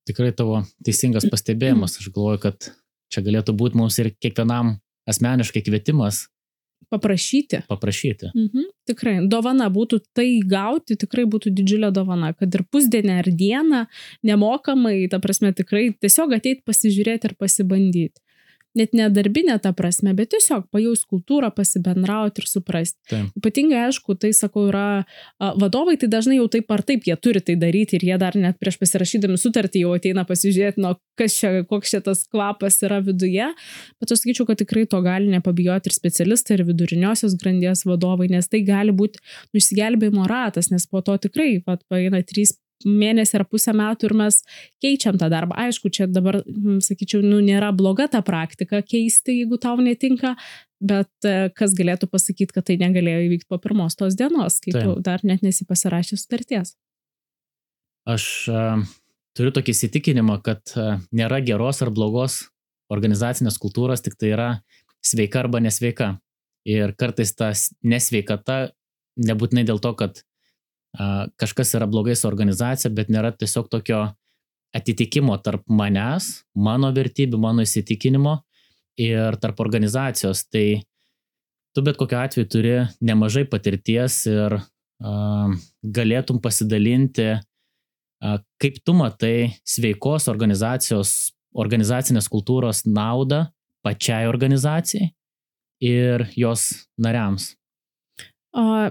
Tikrai 0.08 0.32
tavo 0.36 0.64
teisingas 0.86 1.28
pastebėjimas. 1.34 2.00
Aš 2.02 2.12
galvoju, 2.16 2.44
kad 2.48 2.72
čia 3.14 3.24
galėtų 3.26 3.56
būti 3.58 3.80
mums 3.80 3.98
ir 4.04 4.14
kiekvienam 4.16 4.78
asmeniškai 5.08 5.64
kvietimas 5.64 6.26
Paprašyti. 6.90 7.62
Paprašyti. 7.68 8.30
Mhm, 8.32 8.68
tikrai. 8.88 9.16
Dovana 9.28 9.68
būtų 9.74 10.00
tai 10.16 10.40
gauti, 10.48 10.96
tikrai 10.96 11.26
būtų 11.28 11.52
didžiulė 11.58 11.92
dovana, 11.92 12.32
kad 12.38 12.54
ir 12.56 12.64
pusdienę 12.72 13.18
ar 13.24 13.28
dieną 13.28 13.82
nemokamai, 14.24 15.10
ta 15.12 15.20
prasme, 15.20 15.52
tikrai 15.58 15.90
tiesiog 16.00 16.38
ateit 16.38 16.64
pasižiūrėti 16.68 17.28
ir 17.28 17.36
pasibandyti 17.40 18.24
net 18.80 18.94
ne 18.98 19.08
darbinė 19.14 19.58
ta 19.64 19.74
prasme, 19.76 20.14
bet 20.18 20.32
tiesiog 20.34 20.68
pajaus 20.74 21.04
kultūrą, 21.10 21.50
pasibendrauti 21.56 22.44
ir 22.44 22.50
suprasti. 22.50 22.98
Taip. 23.12 23.32
Ypatingai, 23.40 23.88
aišku, 23.88 24.16
tai 24.22 24.32
sakau, 24.36 24.68
yra 24.70 25.04
vadovai, 25.60 25.98
tai 26.00 26.10
dažnai 26.12 26.40
jau 26.40 26.48
taip 26.52 26.72
ar 26.74 26.84
taip 26.88 27.08
jie 27.08 27.16
turi 27.20 27.42
tai 27.44 27.58
daryti 27.60 27.98
ir 27.98 28.06
jie 28.10 28.20
dar 28.22 28.38
net 28.38 28.60
prieš 28.62 28.80
pasirašydami 28.82 29.40
sutartį 29.42 29.84
jau 29.86 29.96
ateina 29.98 30.26
pasižiūrėti, 30.28 30.84
nu, 30.84 30.94
kas 31.20 31.40
čia, 31.40 31.54
koks 31.70 31.96
čia 31.96 32.04
tas 32.06 32.24
kvapas 32.30 32.80
yra 32.86 33.02
viduje. 33.06 33.50
Bet 34.02 34.14
aš 34.14 34.24
sakyčiau, 34.24 34.48
kad 34.50 34.62
tikrai 34.62 34.86
to 34.90 35.02
gali 35.06 35.32
nepabijoti 35.34 35.92
ir 35.92 35.98
specialistai, 35.98 36.60
ir 36.60 36.68
viduriniosios 36.70 37.38
grandies 37.42 37.86
vadovai, 37.88 38.30
nes 38.34 38.50
tai 38.52 38.64
gali 38.68 38.96
būti 38.96 39.22
nu, 39.24 39.62
išsigelbėjimo 39.62 40.30
ratas, 40.30 40.72
nes 40.74 40.88
po 40.90 41.02
to 41.06 41.18
tikrai, 41.28 41.58
pat 41.66 41.84
paeina 41.90 42.22
trys 42.26 42.58
mėnesį 42.86 43.40
ar 43.40 43.46
pusę 43.50 43.74
metų 43.78 44.10
ir 44.10 44.16
mes 44.20 44.40
keičiam 44.84 45.18
tą 45.18 45.30
darbą. 45.34 45.58
Aišku, 45.68 45.90
čia 45.94 46.08
dabar, 46.10 46.42
mm, 46.44 46.80
sakyčiau, 46.86 47.24
nu, 47.26 47.40
nėra 47.44 47.72
bloga 47.76 48.08
ta 48.12 48.22
praktika 48.26 48.82
keisti, 48.86 49.40
jeigu 49.42 49.58
tau 49.62 49.78
netinka, 49.82 50.36
bet 50.80 51.10
e, 51.26 51.50
kas 51.58 51.74
galėtų 51.78 52.10
pasakyti, 52.12 52.54
kad 52.54 52.68
tai 52.70 52.78
negalėjo 52.82 53.24
įvykti 53.26 53.50
po 53.50 53.58
pirmos 53.62 53.98
tos 53.98 54.18
dienos, 54.20 54.60
kai 54.64 54.76
Taip. 54.76 54.84
tu 54.84 55.02
dar 55.06 55.24
net 55.26 55.42
nesipasirašė 55.46 56.20
sutarties. 56.20 56.76
Aš 58.08 58.24
uh, 58.54 58.86
turiu 59.36 59.52
tokį 59.52 59.74
įsitikinimą, 59.74 60.38
kad 60.46 60.62
uh, 60.78 61.02
nėra 61.12 61.42
geros 61.44 61.82
ar 61.84 61.92
blogos 61.92 62.46
organizacinės 62.94 63.58
kultūros, 63.60 64.04
tik 64.06 64.16
tai 64.16 64.32
yra 64.32 64.50
sveika 65.04 65.42
arba 65.44 65.60
nesveika. 65.64 66.16
Ir 66.68 66.94
kartais 67.00 67.34
tas 67.36 67.70
nesveikata 67.84 68.70
nebūtinai 69.24 69.66
dėl 69.68 69.80
to, 69.84 69.92
kad 70.00 70.22
kažkas 71.38 71.75
yra 71.77 71.88
blogai 71.89 72.16
su 72.18 72.27
organizacija, 72.30 72.92
bet 72.94 73.12
nėra 73.13 73.32
tiesiog 73.36 73.70
tokio 73.70 74.01
atitikimo 74.75 75.38
tarp 75.44 75.63
manęs, 75.70 76.44
mano 76.56 76.89
vertybių, 76.94 77.39
mano 77.42 77.66
įsitikinimo 77.66 78.38
ir 79.00 79.38
tarp 79.42 79.60
organizacijos. 79.63 80.44
Tai 80.51 80.66
tu 81.75 81.84
bet 81.86 82.00
kokiu 82.00 82.20
atveju 82.20 82.50
turi 82.51 82.75
nemažai 83.06 83.46
patirties 83.50 84.24
ir 84.30 84.58
uh, 84.58 85.54
galėtum 85.84 86.42
pasidalinti, 86.44 87.30
uh, 87.38 88.39
kaip 88.62 88.82
tu 88.84 88.98
matai 88.98 89.54
sveikos 89.68 90.27
organizacijos, 90.34 91.13
organizacinės 91.58 92.30
kultūros 92.30 92.84
naudą 92.89 93.48
pačiai 93.86 94.27
organizacijai 94.30 95.12
ir 95.84 96.25
jos 96.36 96.70
nariams. 96.98 97.54
O 98.58 98.89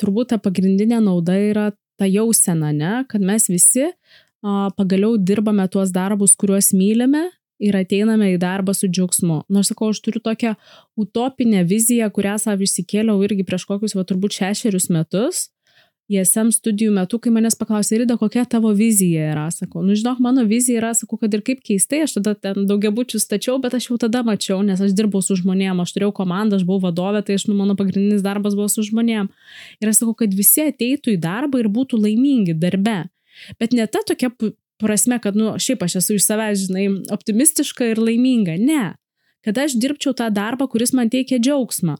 turbūt 0.00 0.32
ta 0.32 0.40
pagrindinė 0.42 1.00
nauda 1.04 1.36
yra 1.38 1.70
ta 1.98 2.08
jausena, 2.10 2.72
ne, 2.74 3.04
kad 3.08 3.22
mes 3.22 3.46
visi 3.50 3.86
a, 3.86 4.70
pagaliau 4.76 5.16
dirbame 5.18 5.66
tuos 5.70 5.92
darbus, 5.94 6.34
kuriuos 6.36 6.72
mylime 6.74 7.28
ir 7.62 7.76
ateiname 7.78 8.32
į 8.34 8.38
darbą 8.42 8.74
su 8.74 8.88
džiaugsmu. 8.90 9.44
Nors 9.52 9.70
sakau, 9.70 9.92
aš 9.94 10.02
turiu 10.04 10.22
tokią 10.24 10.54
utopinę 11.00 11.62
viziją, 11.68 12.10
kurią 12.14 12.36
savo 12.42 12.66
išsikėliau 12.66 13.22
irgi 13.26 13.46
prieš 13.46 13.66
kokius, 13.70 13.94
va, 13.96 14.04
turbūt 14.08 14.40
šešerius 14.40 14.90
metus. 14.94 15.48
ISM 16.12 16.50
studijų 16.52 16.92
metu, 16.92 17.16
kai 17.22 17.30
manęs 17.32 17.56
paklausė, 17.56 18.02
Rida, 18.02 18.18
kokia 18.20 18.42
tavo 18.50 18.74
vizija 18.76 19.30
yra, 19.32 19.46
sakau, 19.54 19.80
nu 19.86 19.94
žinok, 19.96 20.18
mano 20.20 20.42
vizija 20.44 20.82
yra, 20.82 20.90
sakau, 20.96 21.16
kad 21.20 21.32
ir 21.32 21.40
kaip 21.46 21.62
keistai, 21.64 22.02
aš 22.04 22.18
tada 22.18 22.34
ten 22.36 22.66
daugiabučių 22.68 23.20
stačiau, 23.22 23.56
bet 23.62 23.76
aš 23.78 23.88
jau 23.88 23.96
tada 24.02 24.20
mačiau, 24.26 24.58
nes 24.66 24.82
aš 24.84 24.92
dirbau 24.96 25.22
su 25.24 25.38
žmonėm, 25.40 25.80
aš 25.80 25.94
turėjau 25.96 26.12
komandą, 26.18 26.58
aš 26.60 26.66
buvau 26.68 26.90
vadovė, 26.90 27.24
tai 27.24 27.38
aš, 27.40 27.46
nu, 27.48 27.56
mano 27.56 27.76
pagrindinis 27.78 28.20
darbas 28.24 28.56
buvo 28.58 28.68
su 28.68 28.84
žmonėm. 28.84 29.32
Ir 29.80 29.92
aš 29.92 30.02
sakau, 30.02 30.12
kad 30.20 30.36
visi 30.36 30.68
ateitų 30.68 31.16
į 31.16 31.22
darbą 31.24 31.64
ir 31.64 31.72
būtų 31.72 32.02
laimingi 32.04 32.52
darbe. 32.52 33.06
Bet 33.56 33.72
ne 33.72 33.88
ta 33.88 34.04
tokia 34.04 34.28
prasme, 34.84 35.18
kad, 35.24 35.40
nu, 35.40 35.54
šiaip 35.56 35.88
aš 35.88 36.02
esu 36.02 36.18
iš 36.18 36.28
savęs, 36.28 36.68
žinai, 36.68 36.88
optimistiška 37.16 37.94
ir 37.94 38.02
laiminga. 38.02 38.60
Ne. 38.60 38.92
Kad 39.44 39.56
aš 39.60 39.80
dirbčiau 39.80 40.12
tą 40.16 40.28
darbą, 40.32 40.68
kuris 40.68 40.92
man 40.96 41.08
teikia 41.12 41.40
džiaugsmą. 41.40 41.96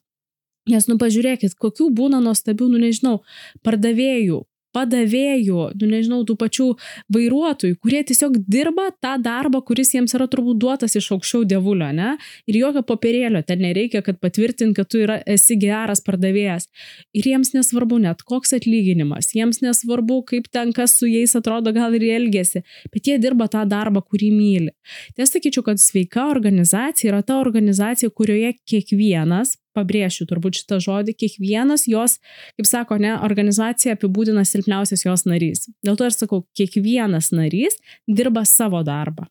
Nes, 0.70 0.88
nu, 0.88 0.96
pažiūrėkit, 1.00 1.58
kokių 1.60 1.90
būna 1.92 2.22
nuostabių, 2.24 2.70
nu, 2.72 2.80
nežinau, 2.80 3.18
pardavėjų, 3.66 4.44
padavėjų, 4.74 5.60
nu 5.80 5.88
nežinau, 5.88 6.20
tų 6.26 6.36
pačių 6.40 6.66
vairuotojų, 7.14 7.78
kurie 7.82 8.02
tiesiog 8.08 8.40
dirba 8.50 8.88
tą 9.02 9.14
darbą, 9.22 9.62
kuris 9.66 9.94
jiems 9.94 10.16
yra 10.18 10.26
turbūt 10.30 10.58
duotas 10.62 10.96
iš 10.98 11.12
aukščiau 11.14 11.44
dievulio, 11.48 11.90
ne? 11.94 12.14
Ir 12.50 12.58
jokio 12.58 12.84
popierėlio 12.86 13.44
ten 13.46 13.62
nereikia, 13.64 14.02
kad 14.06 14.18
patvirtint, 14.22 14.74
kad 14.76 14.90
tu 14.90 15.02
yra, 15.04 15.20
esi 15.30 15.56
geras 15.60 16.02
pardavėjas. 16.06 16.68
Ir 17.14 17.30
jiems 17.30 17.54
nesvarbu 17.54 18.00
net 18.02 18.24
koks 18.26 18.56
atlyginimas, 18.58 19.30
jiems 19.36 19.62
nesvarbu, 19.64 20.22
kaip 20.30 20.50
ten 20.52 20.74
kas 20.76 20.98
su 20.98 21.08
jais 21.10 21.36
atrodo, 21.38 21.74
gal 21.76 21.94
ir 21.94 22.08
elgesi, 22.16 22.64
bet 22.94 23.10
jie 23.10 23.18
dirba 23.22 23.48
tą 23.52 23.62
darbą, 23.68 24.02
kurį 24.02 24.32
myli. 24.34 24.72
Tai 25.14 25.28
sakyčiau, 25.30 25.64
kad 25.66 25.82
sveika 25.82 26.28
organizacija 26.32 27.12
yra 27.12 27.22
ta 27.26 27.38
organizacija, 27.42 28.10
kurioje 28.10 28.56
kiekvienas 28.66 29.58
pabrėšiu 29.76 30.26
turbūt 30.30 30.60
šitą 30.60 30.80
žodį, 30.84 31.16
kiekvienas 31.20 31.86
jos, 31.90 32.18
kaip 32.58 32.68
sako, 32.68 32.98
ne, 33.02 33.14
organizacija 33.26 33.96
apibūdina 33.96 34.44
silpniausias 34.48 35.04
jos 35.06 35.26
narys. 35.28 35.68
Dėl 35.84 35.98
to 36.00 36.08
ir 36.08 36.16
sakau, 36.16 36.44
kiekvienas 36.56 37.32
narys 37.34 37.78
dirba 38.06 38.46
savo 38.48 38.82
darbą. 38.86 39.28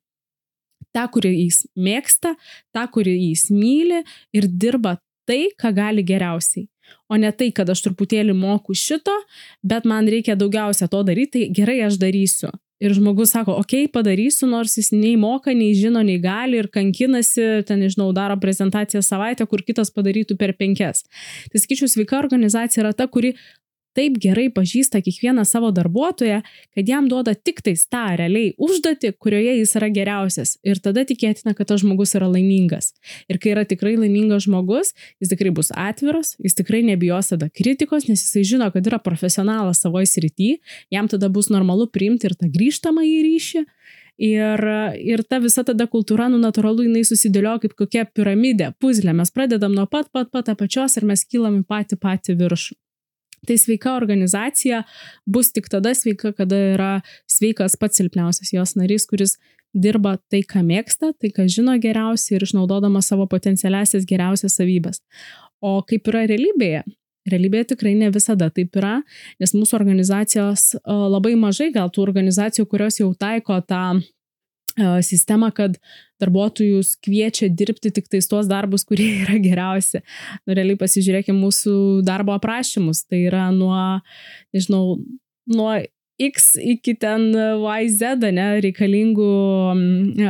Ta, 0.93 1.07
kurį 1.09 1.31
jis 1.33 1.63
mėgsta, 1.79 2.35
ta, 2.75 2.85
kurį 2.91 3.15
jis 3.31 3.47
myli 3.53 4.03
ir 4.35 4.45
dirba 4.47 4.99
tai, 5.27 5.47
ką 5.57 5.71
gali 5.73 6.03
geriausiai. 6.05 6.67
O 7.09 7.17
ne 7.17 7.31
tai, 7.31 7.49
kad 7.55 7.69
aš 7.71 7.85
truputėlį 7.87 8.35
moku 8.37 8.75
šito, 8.77 9.15
bet 9.63 9.87
man 9.89 10.09
reikia 10.11 10.35
daugiausia 10.37 10.89
to 10.91 11.01
daryti, 11.07 11.47
tai 11.47 11.55
gerai 11.55 11.79
aš 11.87 11.97
darysiu. 12.01 12.51
Ir 12.83 12.91
žmogus 12.97 13.31
sako, 13.31 13.55
okei, 13.61 13.85
okay, 13.85 13.91
padarysiu, 13.93 14.49
nors 14.51 14.75
jis 14.75 14.91
nei 14.91 15.15
moka, 15.19 15.53
nei 15.55 15.71
žino, 15.77 16.01
nei 16.03 16.17
gali 16.19 16.59
ir 16.59 16.67
kankinasi, 16.73 17.63
ten, 17.67 17.79
nežinau, 17.85 18.09
daro 18.15 18.35
prezentaciją 18.41 18.99
savaitę, 19.05 19.47
kur 19.47 19.63
kitas 19.63 19.93
padarytų 19.95 20.35
per 20.39 20.55
penkias. 20.59 21.05
Tai 21.53 21.61
sakyčiau, 21.63 21.87
sveika 21.91 22.19
organizacija 22.19 22.83
yra 22.83 22.91
ta, 22.97 23.07
kuri 23.07 23.37
taip 23.97 24.17
gerai 24.21 24.47
pažįsta 24.53 25.01
kiekvieną 25.03 25.45
savo 25.47 25.71
darbuotoją, 25.75 26.41
kad 26.75 26.89
jam 26.89 27.07
duoda 27.11 27.35
tik 27.35 27.61
tais 27.65 27.85
tą 27.91 28.03
realiai 28.19 28.53
užduotį, 28.57 29.13
kurioje 29.21 29.55
jis 29.59 29.75
yra 29.79 29.89
geriausias. 29.93 30.55
Ir 30.65 30.81
tada 30.83 31.05
tikėtina, 31.09 31.55
kad 31.57 31.69
tas 31.71 31.83
žmogus 31.83 32.15
yra 32.17 32.29
laimingas. 32.31 32.93
Ir 33.31 33.39
kai 33.41 33.53
yra 33.55 33.65
tikrai 33.69 33.95
laimingas 33.99 34.47
žmogus, 34.47 34.93
jis 35.23 35.33
tikrai 35.33 35.53
bus 35.55 35.71
atviras, 35.75 36.35
jis 36.43 36.57
tikrai 36.59 36.83
nebijos 36.87 37.33
tada 37.33 37.49
kritikos, 37.49 38.09
nes 38.09 38.23
jisai 38.25 38.45
žino, 38.53 38.69
kad 38.73 38.87
yra 38.89 39.01
profesionalas 39.03 39.83
savoje 39.83 40.11
srityje, 40.13 40.59
jam 40.93 41.09
tada 41.11 41.29
bus 41.29 41.51
normalu 41.53 41.89
priimti 41.91 42.29
ir 42.29 42.37
tą 42.39 42.51
grįžtamą 42.53 43.05
į 43.07 43.19
ryšį. 43.29 43.65
Ir, 44.23 44.61
ir 45.01 45.23
ta 45.25 45.39
visa 45.41 45.63
tada 45.65 45.87
kultūra, 45.89 46.27
nu, 46.29 46.37
natūralu, 46.37 46.85
jinai 46.85 47.01
susidėlioja 47.07 47.63
kaip 47.63 47.73
kokia 47.79 48.05
piramidė, 48.05 48.69
puzlė. 48.77 49.15
Mes 49.17 49.33
pradedam 49.33 49.73
nuo 49.73 49.87
pat 49.89 50.11
pat 50.13 50.29
pat 50.29 50.53
apačios 50.53 50.99
ir 51.01 51.07
mes 51.09 51.25
kylam 51.25 51.63
į 51.63 51.65
patį 51.65 51.97
patį 51.97 52.37
viršų. 52.43 52.77
Tai 53.47 53.57
sveika 53.59 53.95
organizacija 53.97 54.83
bus 55.25 55.51
tik 55.51 55.67
tada 55.71 55.93
sveika, 55.97 56.31
kada 56.37 56.59
yra 56.73 56.93
sveikas 57.29 57.75
pats 57.79 57.99
silpniausias 57.99 58.53
jos 58.55 58.75
narys, 58.79 59.07
kuris 59.09 59.37
dirba 59.73 60.17
tai, 60.31 60.43
ką 60.47 60.61
mėgsta, 60.65 61.11
tai, 61.17 61.31
ką 61.33 61.47
žino 61.49 61.75
geriausiai 61.81 62.37
ir 62.37 62.45
išnaudodama 62.45 63.01
savo 63.01 63.25
potencialiasias 63.29 64.05
geriausias 64.09 64.59
savybės. 64.59 65.01
O 65.63 65.79
kaip 65.87 66.07
yra 66.11 66.27
realybėje? 66.29 66.83
Realybėje 67.31 67.69
tikrai 67.71 67.93
ne 67.95 68.09
visada 68.11 68.49
taip 68.51 68.75
yra, 68.75 68.97
nes 69.39 69.53
mūsų 69.55 69.77
organizacijos 69.77 70.73
labai 70.85 71.37
mažai 71.39 71.69
gal 71.75 71.87
tų 71.91 72.03
organizacijų, 72.03 72.67
kurios 72.67 72.99
jau 72.99 73.13
taiko 73.15 73.61
tą 73.63 73.85
sistemą, 74.77 75.51
kad 75.55 75.77
darbuotojus 76.21 76.95
kviečia 77.03 77.49
dirbti 77.49 77.91
tik 77.93 78.07
tais 78.11 78.27
tuos 78.29 78.47
darbus, 78.49 78.85
kurie 78.87 79.09
yra 79.23 79.39
geriausi. 79.41 80.03
Nu, 80.45 80.55
realiai 80.57 80.79
pasižiūrėkime 80.79 81.37
mūsų 81.39 81.75
darbo 82.07 82.35
aprašymus. 82.37 83.05
Tai 83.07 83.19
yra 83.27 83.49
nuo, 83.55 83.75
nežinau, 84.55 84.97
nuo 85.51 85.75
X 86.21 86.53
iki 86.61 86.93
ten 87.01 87.31
YZ, 87.33 88.17
ne, 88.31 88.47
reikalingų 88.63 89.29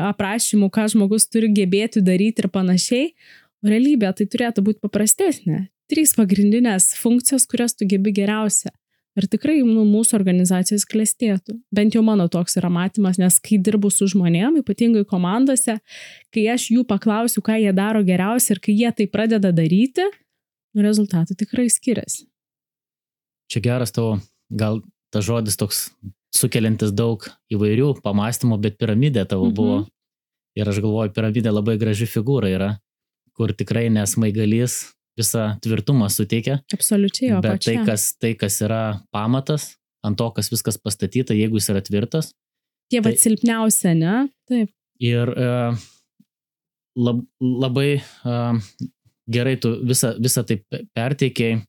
aprašymų, 0.07 0.71
ką 0.73 0.87
žmogus 0.95 1.27
turi 1.27 1.51
gebėti 1.53 2.03
daryti 2.03 2.45
ir 2.45 2.49
panašiai. 2.53 3.09
O 3.63 3.71
realybė 3.71 4.11
tai 4.15 4.27
turėtų 4.27 4.63
būti 4.63 4.83
paprastesnė. 4.83 5.67
Trys 5.91 6.15
pagrindinės 6.17 6.93
funkcijos, 6.99 7.45
kurias 7.47 7.75
tu 7.75 7.87
gebi 7.87 8.15
geriausia 8.15 8.71
ir 9.19 9.27
tikrai 9.29 9.59
nu, 9.65 9.83
mūsų 9.87 10.17
organizacijos 10.17 10.85
klestėtų. 10.89 11.57
Bent 11.73 11.95
jau 11.97 12.03
mano 12.05 12.27
toks 12.31 12.57
yra 12.59 12.71
matymas, 12.73 13.19
nes 13.21 13.37
kai 13.43 13.59
dirbu 13.61 13.91
su 13.93 14.07
žmonėm, 14.11 14.59
ypatingai 14.63 15.05
komandose, 15.09 15.77
kai 16.33 16.47
aš 16.53 16.69
jų 16.73 16.85
paklausiu, 16.89 17.43
ką 17.45 17.59
jie 17.61 17.73
daro 17.75 18.03
geriausiai 18.05 18.57
ir 18.57 18.63
kai 18.63 18.77
jie 18.77 18.91
tai 18.97 19.07
pradeda 19.11 19.53
daryti, 19.55 20.07
nu, 20.73 20.85
rezultatai 20.85 21.37
tikrai 21.37 21.69
skiriasi. 21.71 22.25
Čia 23.53 23.61
geras 23.61 23.93
tavo, 23.93 24.17
gal 24.49 24.81
tas 25.13 25.25
žodis 25.27 25.59
toks 25.59 25.85
sukeliantis 26.33 26.93
daug 26.95 27.25
įvairių 27.53 27.93
pamastymų, 28.01 28.57
bet 28.63 28.79
piramidė 28.81 29.27
tavo 29.29 29.51
mhm. 29.51 29.57
buvo. 29.57 29.83
Ir 30.57 30.69
aš 30.69 30.83
galvoju, 30.83 31.13
piramidė 31.13 31.53
labai 31.53 31.79
graži 31.81 32.05
figūra 32.09 32.49
yra, 32.53 32.73
kur 33.33 33.53
tikrai 33.57 33.87
nesmaigalys 33.93 34.93
visą 35.19 35.53
tvirtumą 35.63 36.09
suteikia. 36.09 36.59
Absoliučiai, 36.73 37.31
jo. 37.31 37.41
Bet 37.43 37.65
tai 37.65 37.77
kas, 37.87 38.11
tai, 38.21 38.33
kas 38.39 38.59
yra 38.65 38.83
pamatas, 39.13 39.73
ant 40.05 40.17
to, 40.19 40.29
kas 40.35 40.51
viskas 40.53 40.79
pastatyta, 40.81 41.35
jeigu 41.37 41.59
jis 41.59 41.69
yra 41.73 41.83
tvirtas. 41.85 42.31
Tie 42.91 42.99
tai, 42.99 43.05
vad 43.07 43.21
silpniausia, 43.21 43.93
ne? 43.97 44.15
Taip. 44.49 44.73
Ir 45.03 45.29
uh, 45.33 45.77
lab, 46.99 47.23
labai 47.41 47.89
uh, 47.99 48.57
gerai 49.29 49.55
tu 49.61 49.75
visą, 49.85 50.13
visą 50.21 50.45
tai 50.47 50.59
perteikiai. 50.95 51.61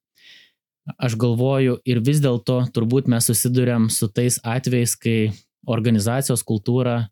Aš 1.00 1.14
galvoju 1.16 1.78
ir 1.88 2.02
vis 2.04 2.18
dėlto 2.20 2.58
turbūt 2.76 3.06
mes 3.08 3.24
susidurėm 3.24 3.86
su 3.88 4.10
tais 4.12 4.36
atvejais, 4.44 4.92
kai 5.00 5.32
organizacijos 5.64 6.42
kultūra 6.44 7.06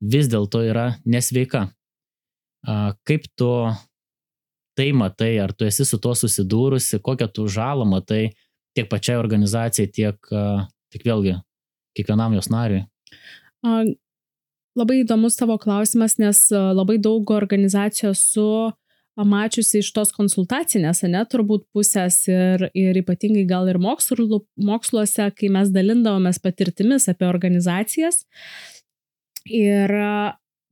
vis 0.00 0.30
dėlto 0.32 0.62
yra 0.64 0.94
nesveika. 1.04 1.66
Kaip 3.04 3.26
tu 3.36 3.50
tai 4.78 4.92
matai, 4.94 5.32
ar 5.42 5.52
tu 5.52 5.66
esi 5.66 5.86
su 5.86 5.98
tuo 6.02 6.14
susidūrusi, 6.16 7.02
kokią 7.04 7.28
tu 7.34 7.48
žalą 7.50 7.86
matai 7.88 8.28
tiek 8.76 8.88
pačiai 8.90 9.18
organizacijai, 9.18 9.90
tiek, 9.90 10.18
tiek 10.92 11.06
vėlgi 11.06 11.34
kiekvienam 11.98 12.36
jos 12.38 12.50
nariui? 12.54 12.84
Labai 14.78 15.00
įdomus 15.02 15.38
tavo 15.38 15.56
klausimas, 15.58 16.14
nes 16.22 16.44
labai 16.54 17.00
daug 17.02 17.30
organizacijos 17.34 18.22
su 18.34 18.46
mačiusi 19.18 19.80
iš 19.82 19.90
tos 19.96 20.12
konsultacinės, 20.14 21.02
ne, 21.10 21.24
turbūt 21.26 21.64
pusės 21.74 22.20
ir, 22.30 22.68
ir 22.78 22.98
ypatingai 23.00 23.42
gal 23.50 23.66
ir 23.70 23.80
mokslo, 23.82 24.44
moksluose, 24.62 25.30
kai 25.34 25.50
mes 25.50 25.72
dalindavomės 25.74 26.38
patirtimis 26.42 27.08
apie 27.10 27.26
organizacijas. 27.26 28.22
Ir 29.48 29.90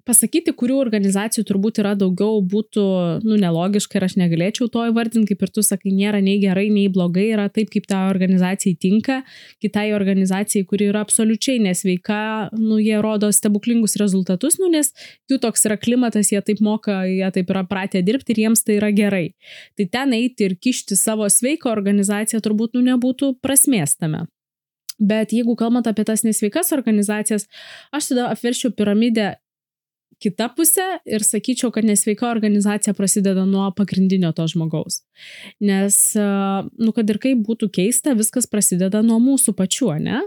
pasakyti, 0.07 0.53
kurių 0.57 0.77
organizacijų 0.79 1.45
turbūt 1.49 1.81
yra 1.83 1.95
daugiau, 1.99 2.39
būtų, 2.47 2.85
nu, 3.27 3.39
nelogiška 3.41 3.99
ir 3.99 4.07
aš 4.07 4.17
negalėčiau 4.21 4.69
to 4.73 4.85
įvardinti, 4.91 5.33
kaip 5.33 5.43
ir 5.47 5.53
tu 5.57 5.65
sakai, 5.67 5.93
nėra 5.97 6.21
nei 6.25 6.39
gerai, 6.43 6.69
nei 6.73 6.87
blogai, 6.93 7.27
yra 7.35 7.49
taip, 7.53 7.73
kaip 7.75 7.89
ta 7.91 8.05
organizacijai 8.13 8.77
tinka, 8.81 9.19
kitai 9.63 9.89
organizacijai, 9.97 10.67
kuri 10.69 10.91
yra 10.93 11.03
absoliučiai 11.07 11.59
nesveika, 11.65 12.21
nu, 12.55 12.79
jie 12.83 13.01
rodo 13.03 13.33
stebuklingus 13.35 13.99
rezultatus, 14.01 14.61
nu, 14.63 14.71
nes 14.73 14.93
jų 15.31 15.41
toks 15.43 15.67
yra 15.69 15.79
klimatas, 15.81 16.31
jie 16.35 16.43
taip 16.47 16.63
moka, 16.65 17.03
jie 17.11 17.27
taip 17.35 17.51
yra 17.55 17.67
pratę 17.67 18.05
dirbti 18.07 18.37
ir 18.37 18.45
jiems 18.47 18.63
tai 18.67 18.79
yra 18.79 18.93
gerai. 18.95 19.27
Tai 19.77 19.89
ten 19.99 20.15
eiti 20.17 20.47
ir 20.47 20.57
kišti 20.63 20.99
savo 20.99 21.27
sveiką 21.31 21.73
organizaciją 21.73 22.43
turbūt, 22.45 22.79
nu, 22.79 22.87
nebūtų 22.93 23.37
prasmės 23.43 23.99
tame. 23.99 24.27
Bet 24.97 25.35
jeigu 25.37 25.57
kalbant 25.61 25.89
apie 25.91 26.07
tas 26.09 26.23
nesveikas 26.25 26.73
organizacijas, 26.73 27.45
aš 27.93 28.13
tada 28.13 28.31
apverčiau 28.33 28.73
piramidę 28.73 29.35
kita 30.23 30.49
pusė 30.57 30.87
ir 31.09 31.25
sakyčiau, 31.27 31.73
kad 31.75 31.87
nesveika 31.87 32.29
organizacija 32.31 32.95
prasideda 32.97 33.45
nuo 33.49 33.69
pagrindinio 33.77 34.33
to 34.37 34.47
žmogaus. 34.51 35.03
Nes, 35.61 35.99
nu, 36.17 36.95
kad 36.97 37.11
ir 37.13 37.21
kaip 37.23 37.43
būtų 37.47 37.71
keista, 37.75 38.17
viskas 38.19 38.49
prasideda 38.51 39.03
nuo 39.05 39.19
mūsų 39.23 39.57
pačių, 39.59 39.93
ne? 40.07 40.23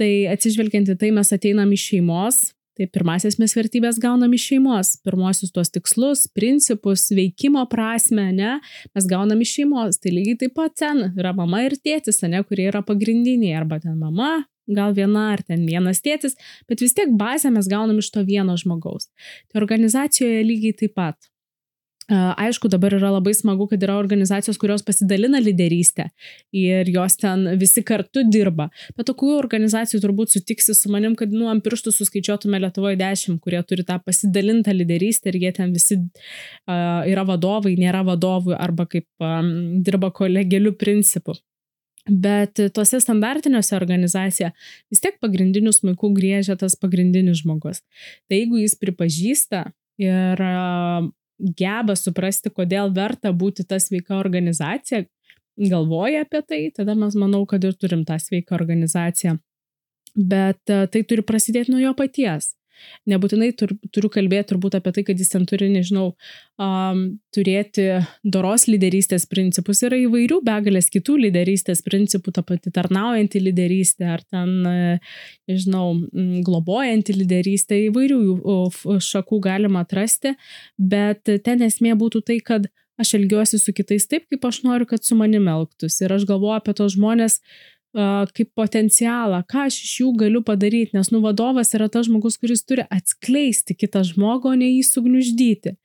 Tai 0.00 0.10
atsižvelgiant 0.32 0.90
į 0.94 0.98
tai, 0.98 1.12
mes 1.14 1.30
ateinam 1.34 1.72
iš 1.74 1.86
šeimos, 1.92 2.40
tai 2.78 2.86
pirmasis 2.88 3.36
mes 3.38 3.52
vertybės 3.54 3.98
gaunam 4.02 4.32
iš 4.32 4.46
šeimos, 4.50 4.94
pirmosius 5.04 5.52
tuos 5.54 5.70
tikslus, 5.70 6.24
principus, 6.34 7.10
veikimo 7.12 7.64
prasme, 7.70 8.30
ne? 8.34 8.56
Mes 8.96 9.08
gaunam 9.10 9.42
iš 9.44 9.58
šeimos, 9.58 10.00
tai 10.02 10.14
lygiai 10.16 10.40
taip 10.40 10.56
pat 10.56 10.74
ten 10.80 11.10
yra 11.12 11.34
mama 11.36 11.62
ir 11.66 11.76
tėtis, 11.76 12.22
ne, 12.24 12.40
kurie 12.48 12.70
yra 12.72 12.82
pagrindiniai, 12.86 13.54
arba 13.60 13.78
ten 13.82 13.98
mama, 14.00 14.40
gal 14.76 14.94
viena 14.96 15.30
ar 15.34 15.42
ten 15.46 15.66
vienas 15.68 16.02
tėtis, 16.04 16.38
bet 16.68 16.84
vis 16.84 16.96
tiek 16.96 17.12
bazę 17.18 17.52
mes 17.54 17.68
gaunam 17.70 18.00
iš 18.02 18.12
to 18.14 18.24
vieno 18.28 18.56
žmogaus. 18.60 19.10
Tai 19.50 19.62
organizacijoje 19.64 20.42
lygiai 20.48 20.78
taip 20.82 20.96
pat. 20.98 21.32
Aišku, 22.12 22.66
dabar 22.68 22.92
yra 22.96 23.12
labai 23.14 23.32
smagu, 23.34 23.68
kad 23.70 23.82
yra 23.86 23.94
organizacijos, 23.96 24.58
kurios 24.60 24.82
pasidalina 24.82 25.38
lyderystę 25.40 26.08
ir 26.52 26.88
jos 26.90 27.14
ten 27.20 27.46
visi 27.60 27.84
kartu 27.86 28.24
dirba. 28.26 28.68
Bet 28.96 29.06
tokių 29.08 29.36
organizacijų 29.38 30.00
turbūt 30.02 30.34
sutiksi 30.34 30.74
su 30.74 30.90
manim, 30.92 31.14
kad, 31.16 31.30
nu, 31.32 31.46
ant 31.52 31.62
pirštų 31.64 31.94
suskaičiuotume 31.94 32.58
Lietuvoje 32.64 32.98
dešimt, 33.00 33.40
kurie 33.44 33.62
turi 33.62 33.86
tą 33.86 34.00
pasidalintą 34.02 34.74
lyderystę 34.74 35.30
ir 35.30 35.38
jie 35.44 35.54
ten 35.60 35.72
visi 35.72 36.00
uh, 36.02 37.06
yra 37.06 37.24
vadovai, 37.28 37.76
nėra 37.78 38.02
vadovų 38.10 38.58
arba 38.58 38.88
kaip 38.90 39.06
um, 39.22 39.54
dirba 39.86 40.10
kolegelių 40.10 40.74
principu. 40.82 41.38
Bet 42.10 42.58
tuose 42.74 42.98
standartiniuose 42.98 43.76
organizacija 43.76 44.50
vis 44.90 45.02
tiek 45.02 45.20
pagrindinius 45.22 45.78
smaiku 45.82 46.10
grėžia 46.16 46.56
tas 46.58 46.74
pagrindinis 46.74 47.44
žmogus. 47.44 47.82
Tai 48.26 48.40
jeigu 48.40 48.58
jis 48.58 48.74
pripažįsta 48.80 49.68
ir 50.02 50.42
geba 51.58 51.94
suprasti, 51.98 52.50
kodėl 52.50 52.90
verta 52.94 53.30
būti 53.30 53.66
ta 53.68 53.78
sveika 53.82 54.16
organizacija, 54.18 55.04
galvoja 55.58 56.24
apie 56.26 56.42
tai, 56.42 56.60
tada 56.74 56.96
mes 56.98 57.14
manau, 57.18 57.44
kad 57.46 57.62
ir 57.64 57.78
turim 57.78 58.02
tą 58.08 58.18
sveiką 58.18 58.56
organizaciją. 58.58 59.38
Bet 60.16 60.60
tai 60.66 61.04
turi 61.08 61.22
prasidėti 61.24 61.72
nuo 61.72 61.80
jo 61.80 61.94
paties. 61.96 62.52
Nebūtinai 63.10 63.50
tur, 63.58 63.72
turiu 63.94 64.10
kalbėti 64.12 64.52
turbūt 64.52 64.76
apie 64.78 64.92
tai, 64.96 65.04
kad 65.08 65.20
jis 65.20 65.32
ten 65.32 65.46
turi, 65.48 65.68
nežinau, 65.72 66.12
um, 66.62 67.02
turėti 67.34 67.86
doros 68.22 68.66
lyderystės 68.70 69.26
principus. 69.30 69.82
Yra 69.86 69.98
įvairių 70.02 70.40
begalės 70.46 70.90
kitų 70.92 71.18
lyderystės 71.26 71.82
principų, 71.86 72.34
ta 72.36 72.44
pati 72.46 72.72
tarnaujanti 72.74 73.42
lyderystė 73.42 74.10
ar 74.16 74.26
ten, 74.26 74.52
nežinau, 75.50 75.86
globojanti 76.46 77.16
lyderystė, 77.16 77.84
įvairių 77.88 78.20
šakų 79.02 79.42
galima 79.42 79.82
atrasti, 79.86 80.36
bet 80.78 81.28
ten 81.44 81.66
esmė 81.66 81.96
būtų 81.98 82.24
tai, 82.28 82.38
kad 82.44 82.70
aš 83.00 83.14
elgiuosi 83.18 83.58
su 83.60 83.74
kitais 83.74 84.06
taip, 84.10 84.26
kaip 84.30 84.44
aš 84.46 84.62
noriu, 84.66 84.86
kad 84.88 85.04
su 85.04 85.16
manimi 85.18 85.50
elgtųsi. 85.52 86.04
Ir 86.04 86.16
aš 86.18 86.26
galvoju 86.28 86.58
apie 86.58 86.74
tos 86.78 86.96
žmonės, 86.96 87.40
kaip 87.92 88.48
potencialą, 88.56 89.42
ką 89.48 89.66
aš 89.68 89.78
iš 89.84 89.92
jų 90.00 90.12
galiu 90.24 90.42
padaryti, 90.46 90.96
nes 90.96 91.10
nu 91.12 91.20
vadovas 91.24 91.74
yra 91.76 91.90
tas 91.92 92.08
žmogus, 92.08 92.38
kuris 92.40 92.64
turi 92.64 92.86
atskleisti 92.88 93.76
kitą 93.76 94.04
žmogų, 94.08 94.54
o 94.54 94.58
ne 94.58 94.70
jį 94.70 94.82
sugniuždyti. 94.88 95.76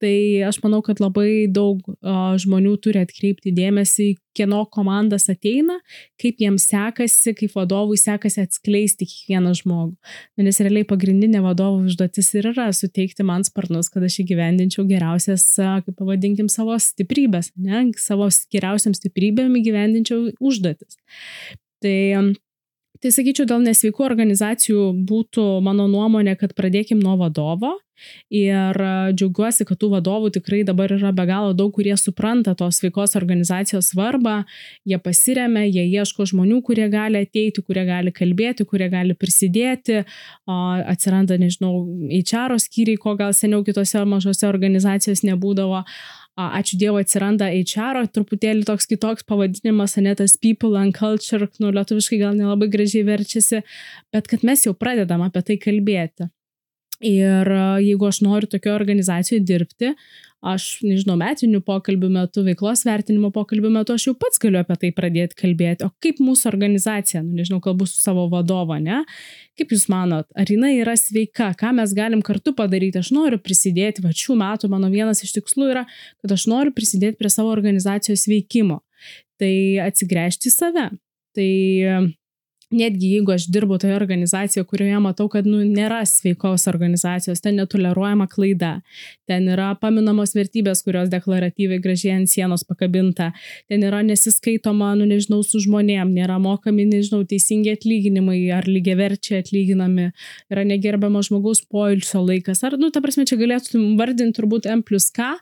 Tai 0.00 0.16
aš 0.48 0.56
manau, 0.64 0.80
kad 0.80 1.00
labai 1.02 1.44
daug 1.52 1.82
uh, 1.84 2.32
žmonių 2.40 2.72
turi 2.80 3.02
atkreipti 3.02 3.52
dėmesį, 3.52 4.14
kieno 4.36 4.62
komandas 4.72 5.26
ateina, 5.28 5.76
kaip 6.20 6.40
jiems 6.40 6.64
sekasi, 6.70 7.34
kaip 7.36 7.52
vadovui 7.58 7.98
sekasi 8.00 8.40
atskleisti 8.46 9.08
kiekvieną 9.10 9.52
žmogų. 9.60 9.96
Nes 10.40 10.60
realiai 10.62 10.88
pagrindinė 10.88 11.42
vadovo 11.44 11.82
užduotis 11.84 12.32
ir 12.38 12.48
yra 12.54 12.70
suteikti 12.76 13.26
man 13.26 13.44
sparnus, 13.44 13.90
kad 13.92 14.06
aš 14.06 14.22
įgyvendinčiau 14.24 14.86
geriausias, 14.88 15.44
kaip 15.58 15.96
pavadinkim, 15.98 16.48
savo 16.48 16.78
stiprybės, 16.80 17.52
ne, 17.60 17.90
savo 18.00 18.30
geriausiam 18.54 18.96
stiprybėm 18.96 19.58
įgyvendinčiau 19.60 20.30
užduotis. 20.40 20.96
Tai 21.84 21.98
Tai 23.00 23.12
sakyčiau, 23.14 23.46
dėl 23.48 23.62
nesveikų 23.64 24.04
organizacijų 24.04 24.90
būtų 25.08 25.44
mano 25.64 25.86
nuomonė, 25.88 26.34
kad 26.36 26.52
pradėkim 26.56 27.00
nuo 27.00 27.16
vadovo. 27.20 27.78
Ir 28.32 28.76
džiaugiuosi, 29.12 29.66
kad 29.68 29.76
tų 29.80 29.90
vadovų 29.94 30.30
tikrai 30.36 30.62
dabar 30.64 30.92
yra 30.94 31.10
be 31.12 31.26
galo 31.28 31.52
daug, 31.56 31.72
kurie 31.76 31.92
supranta 32.00 32.54
tos 32.56 32.78
sveikos 32.80 33.16
organizacijos 33.18 33.90
svarbą, 33.92 34.38
jie 34.88 34.98
pasiremia, 35.04 35.66
jie 35.68 35.84
ieško 35.88 36.28
žmonių, 36.30 36.62
kurie 36.64 36.88
gali 36.92 37.20
ateiti, 37.24 37.64
kurie 37.64 37.84
gali 37.88 38.12
kalbėti, 38.16 38.64
kurie 38.68 38.88
gali 38.92 39.16
prisidėti, 39.16 40.00
atsiranda, 40.48 41.36
nežinau, 41.40 41.74
HR 42.20 42.56
skyriai, 42.62 43.00
ko 43.00 43.16
gal 43.20 43.36
seniau 43.36 43.64
kitose 43.66 44.04
mažose 44.08 44.48
organizacijose 44.48 45.28
nebūdavo. 45.28 45.84
Ačiū 46.60 46.78
Dievui 46.80 47.04
atsiranda 47.04 47.50
HR, 47.52 48.06
truputėlį 48.14 48.66
toks 48.68 48.88
kitoks 48.90 49.26
pavadinimas, 49.28 49.96
ne 50.00 50.14
tas 50.18 50.36
people 50.40 50.78
and 50.80 50.96
culture, 50.96 51.48
nu 51.60 51.72
lietuviškai 51.76 52.20
gal 52.22 52.36
nelabai 52.38 52.70
gražiai 52.72 53.06
verčiasi, 53.06 53.62
bet 54.14 54.30
kad 54.30 54.44
mes 54.46 54.66
jau 54.66 54.74
pradedam 54.76 55.24
apie 55.26 55.42
tai 55.46 55.58
kalbėti. 55.60 56.30
Ir 57.00 57.48
jeigu 57.80 58.08
aš 58.10 58.20
noriu 58.20 58.48
tokio 58.50 58.74
organizacijoje 58.76 59.40
dirbti, 59.48 59.94
aš, 60.40 60.66
nežinau, 60.84 61.16
metinių 61.20 61.60
pokalbių 61.64 62.08
metu, 62.12 62.42
veiklos 62.44 62.82
vertinimo 62.84 63.30
pokalbių 63.32 63.70
metu, 63.72 63.94
aš 63.96 64.06
jau 64.08 64.14
pats 64.20 64.40
galiu 64.40 64.60
apie 64.60 64.76
tai 64.82 64.90
pradėti 64.96 65.36
kalbėti. 65.38 65.86
O 65.88 65.92
kaip 66.04 66.20
mūsų 66.24 66.48
organizacija, 66.50 67.22
nu, 67.24 67.36
nežinau, 67.40 67.60
kalbu 67.64 67.88
su 67.88 68.00
savo 68.00 68.26
vadovu, 68.32 68.78
ne? 68.84 69.02
Kaip 69.60 69.72
Jūs 69.72 69.86
manot, 69.92 70.28
ar 70.36 70.52
jinai 70.52 70.74
yra 70.78 70.96
sveika, 70.96 71.50
ką 71.60 71.74
mes 71.76 71.92
galim 71.96 72.24
kartu 72.24 72.54
padaryti? 72.56 73.00
Aš 73.00 73.12
noriu 73.16 73.40
prisidėti, 73.40 74.04
va 74.04 74.12
šių 74.16 74.36
metų 74.40 74.72
mano 74.72 74.92
vienas 74.92 75.24
iš 75.24 75.36
tikslų 75.36 75.72
yra, 75.74 75.84
kad 76.20 76.36
aš 76.36 76.48
noriu 76.52 76.72
prisidėti 76.76 77.20
prie 77.20 77.32
savo 77.32 77.52
organizacijos 77.52 78.26
veikimo. 78.28 78.80
Tai 79.40 79.52
atsigręžti 79.88 80.48
į 80.48 80.56
save. 80.56 80.88
Tai 81.36 81.50
netgi 82.70 83.10
jeigu 83.14 83.32
aš 83.34 83.46
dirbu 83.50 83.78
toje 83.78 83.94
organizacijoje, 83.96 84.64
kurioje 84.64 84.98
matau, 85.02 85.26
kad 85.28 85.46
nu, 85.46 85.60
nėra 85.66 86.00
sveikos 86.06 86.66
organizacijos, 86.70 87.42
ten 87.42 87.58
netoleruojama 87.58 88.28
klaida, 88.30 88.72
ten 89.30 89.48
yra 89.50 89.72
paminamos 89.80 90.34
vertybės, 90.36 90.84
kurios 90.86 91.10
deklaratyviai 91.10 91.82
gražiai 91.82 92.14
ant 92.20 92.30
sienos 92.30 92.64
pakabinta, 92.68 93.30
ten 93.70 93.86
yra 93.86 94.02
nesiskaitoma, 94.06 94.92
nu 94.98 95.08
nežinau, 95.10 95.42
su 95.46 95.62
žmonėm, 95.64 96.12
nėra 96.14 96.38
mokami, 96.42 96.86
nežinau, 96.92 97.24
teisingi 97.28 97.74
atlyginimai 97.74 98.38
ar 98.54 98.68
lygiaverčiai 98.70 99.42
atlyginami, 99.42 100.10
yra 100.52 100.66
negerbiama 100.68 101.24
žmogaus 101.26 101.64
poilsio 101.66 102.22
laikas, 102.22 102.62
ar, 102.66 102.78
nu, 102.78 102.92
ta 102.94 103.02
prasme, 103.02 103.26
čia 103.26 103.40
galėtum 103.40 103.96
vardinti 103.98 104.38
turbūt 104.38 104.70
M 104.70 104.84
plus 104.86 105.10
K, 105.14 105.34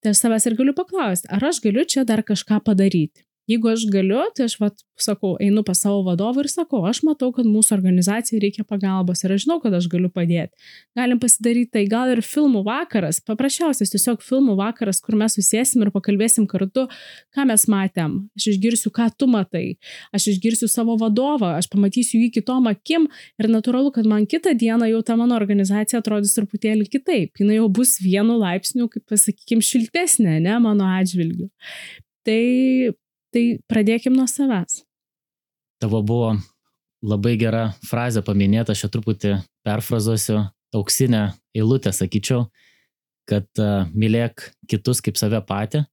tai 0.00 0.14
aš 0.14 0.22
savęs 0.22 0.46
ir 0.46 0.56
galiu 0.60 0.76
paklausti, 0.76 1.28
ar 1.34 1.50
aš 1.50 1.60
galiu 1.66 1.84
čia 1.88 2.06
dar 2.08 2.22
kažką 2.26 2.62
padaryti. 2.64 3.24
Jeigu 3.50 3.70
aš 3.72 3.84
galiu, 3.90 4.20
tai 4.36 4.46
aš, 4.46 4.54
vat, 4.60 4.76
sakau, 5.00 5.32
einu 5.42 5.64
pas 5.66 5.80
savo 5.82 6.04
vadovą 6.06 6.44
ir 6.44 6.48
sakau, 6.52 6.84
aš 6.86 7.00
matau, 7.06 7.32
kad 7.34 7.48
mūsų 7.48 7.74
organizacijai 7.74 8.38
reikia 8.44 8.62
pagalbos 8.68 9.24
ir 9.24 9.34
aš 9.34 9.46
žinau, 9.46 9.56
kad 9.62 9.74
aš 9.74 9.88
galiu 9.90 10.10
padėti. 10.12 10.54
Galim 10.98 11.18
pasidaryti 11.22 11.72
tai 11.74 11.82
gal 11.90 12.12
ir 12.12 12.22
filmų 12.22 12.62
vakaras, 12.68 13.18
paprasčiausias 13.26 13.90
tiesiog 13.90 14.22
filmų 14.22 14.54
vakaras, 14.60 15.00
kur 15.02 15.16
mes 15.18 15.34
susėsim 15.34 15.82
ir 15.82 15.90
pakalbėsim 15.94 16.46
kartu, 16.50 16.86
ką 17.34 17.48
mes 17.50 17.66
matėm. 17.72 18.16
Aš 18.38 18.50
išgirsiu, 18.54 18.92
ką 18.94 19.08
tu 19.18 19.26
matai. 19.30 19.64
Aš 20.14 20.30
išgirsiu 20.34 20.70
savo 20.70 20.94
vadovą, 21.00 21.56
aš 21.58 21.70
pamatysiu 21.72 22.20
jį 22.22 22.30
kitom 22.38 22.70
akim 22.70 23.08
ir 23.40 23.50
natūralu, 23.50 23.90
kad 23.96 24.06
man 24.06 24.28
kitą 24.30 24.54
dieną 24.54 24.92
jau 24.92 25.02
ta 25.06 25.18
mano 25.18 25.34
organizacija 25.40 26.04
atrodys 26.04 26.36
truputėlį 26.38 26.86
kitaip. 26.92 27.34
Jis 27.40 27.56
jau 27.56 27.66
bus 27.80 27.98
vienu 28.04 28.38
laipsniu, 28.38 28.86
kaip 28.92 29.08
pasakykime, 29.10 29.64
šiltesnė, 29.64 30.38
ne 30.44 30.58
mano 30.62 30.86
atžvilgiu. 31.00 31.50
Tai 32.26 32.42
Tai 33.34 33.42
pradėkim 33.70 34.16
nuo 34.16 34.26
savęs. 34.30 34.82
Tavo 35.80 36.00
buvo 36.02 36.32
labai 37.00 37.36
gera 37.40 37.70
frazė 37.86 38.22
paminėta, 38.26 38.74
aš 38.74 38.84
čia 38.84 38.90
truputį 38.92 39.34
perfrazuosiu, 39.66 40.42
auksinę 40.76 41.22
eilutę 41.56 41.92
sakyčiau, 41.94 42.48
kad 43.30 43.46
uh, 43.62 43.86
mylėk 43.94 44.50
kitus 44.70 45.00
kaip 45.04 45.18
save 45.18 45.40
patį, 45.46 45.84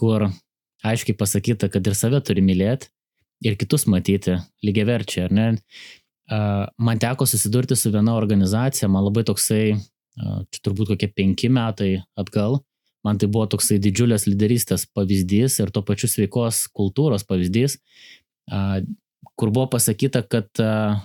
kur 0.00 0.30
aiškiai 0.86 1.16
pasakyta, 1.16 1.68
kad 1.72 1.86
ir 1.86 1.96
save 1.96 2.22
turi 2.24 2.42
mylėti 2.44 2.88
ir 3.44 3.56
kitus 3.60 3.86
matyti 3.88 4.38
lygiai 4.64 4.88
verčiai, 4.88 5.28
ar 5.28 5.36
ne? 5.36 5.46
Uh, 6.30 6.64
man 6.78 7.00
teko 7.02 7.26
susidurti 7.26 7.76
su 7.76 7.92
viena 7.92 8.14
organizacija, 8.16 8.88
man 8.88 9.04
labai 9.06 9.24
toksai, 9.28 9.74
uh, 9.76 10.40
čia 10.48 10.64
turbūt 10.64 10.94
kokie 10.94 11.10
penki 11.12 11.50
metai 11.52 11.98
atgal, 12.20 12.60
man 13.06 13.18
tai 13.20 13.30
buvo 13.32 13.46
toksai 13.50 13.78
didžiulės 13.82 14.26
lyderystės 14.28 14.86
pavyzdys 14.94 15.58
ir 15.62 15.72
to 15.74 15.82
pačiu 15.86 16.10
sveikos 16.10 16.66
kultūros 16.76 17.24
pavyzdys, 17.28 17.78
kur 19.40 19.52
buvo 19.52 19.66
pasakyta, 19.72 20.22
kad 20.28 20.48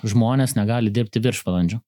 žmonės 0.07 0.57
negali 0.57 0.91
dirbti 0.91 1.23
viršvalandžių. 1.23 1.79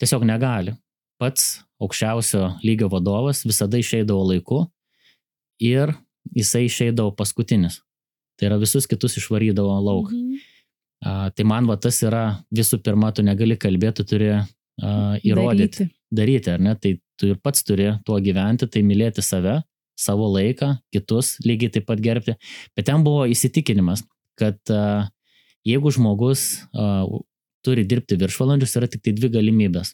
Tiesiog 0.00 0.24
negali. 0.28 0.76
Pats 1.20 1.60
aukščiausio 1.80 2.54
lygio 2.64 2.88
vadovas 2.92 3.44
visada 3.44 3.80
išeidavo 3.80 4.22
laiku 4.30 4.62
ir 5.60 5.92
jisai 6.36 6.64
išeidavo 6.68 7.12
paskutinis. 7.16 7.80
Tai 8.40 8.48
yra 8.48 8.56
visus 8.60 8.88
kitus 8.88 9.18
išvarydavo 9.20 9.76
lauk. 9.84 10.08
Mhm. 10.12 10.40
A, 11.00 11.12
tai 11.32 11.44
man 11.48 11.68
va 11.68 11.78
tas 11.80 11.96
yra 12.04 12.42
visų 12.52 12.80
pirma, 12.84 13.08
tu 13.16 13.24
negali 13.24 13.56
kalbėti, 13.56 14.02
tu 14.02 14.14
turi 14.14 14.32
a, 14.36 14.42
įrodyti. 15.24 15.86
Daryti. 15.86 15.94
daryti, 16.12 16.52
ar 16.52 16.64
ne? 16.64 16.74
Tai 16.76 16.92
tu 17.20 17.28
ir 17.28 17.40
pats 17.44 17.64
turi 17.66 17.90
tuo 18.06 18.16
gyventi, 18.24 18.68
tai 18.70 18.82
mylėti 18.86 19.22
save, 19.24 19.60
savo 20.00 20.30
laiką, 20.32 20.72
kitus 20.94 21.36
lygiai 21.44 21.74
taip 21.74 21.86
pat 21.90 22.00
gerbti. 22.00 22.36
Bet 22.76 22.88
ten 22.88 23.04
buvo 23.04 23.26
įsitikinimas, 23.28 24.02
kad 24.40 24.56
uh, 24.72 25.08
jeigu 25.68 25.92
žmogus 25.92 26.64
uh, 26.72 27.04
turi 27.66 27.84
dirbti 27.84 28.16
viršvalandžius, 28.20 28.76
yra 28.80 28.88
tik 28.90 29.04
tai 29.04 29.14
dvi 29.16 29.32
galimybės. 29.36 29.92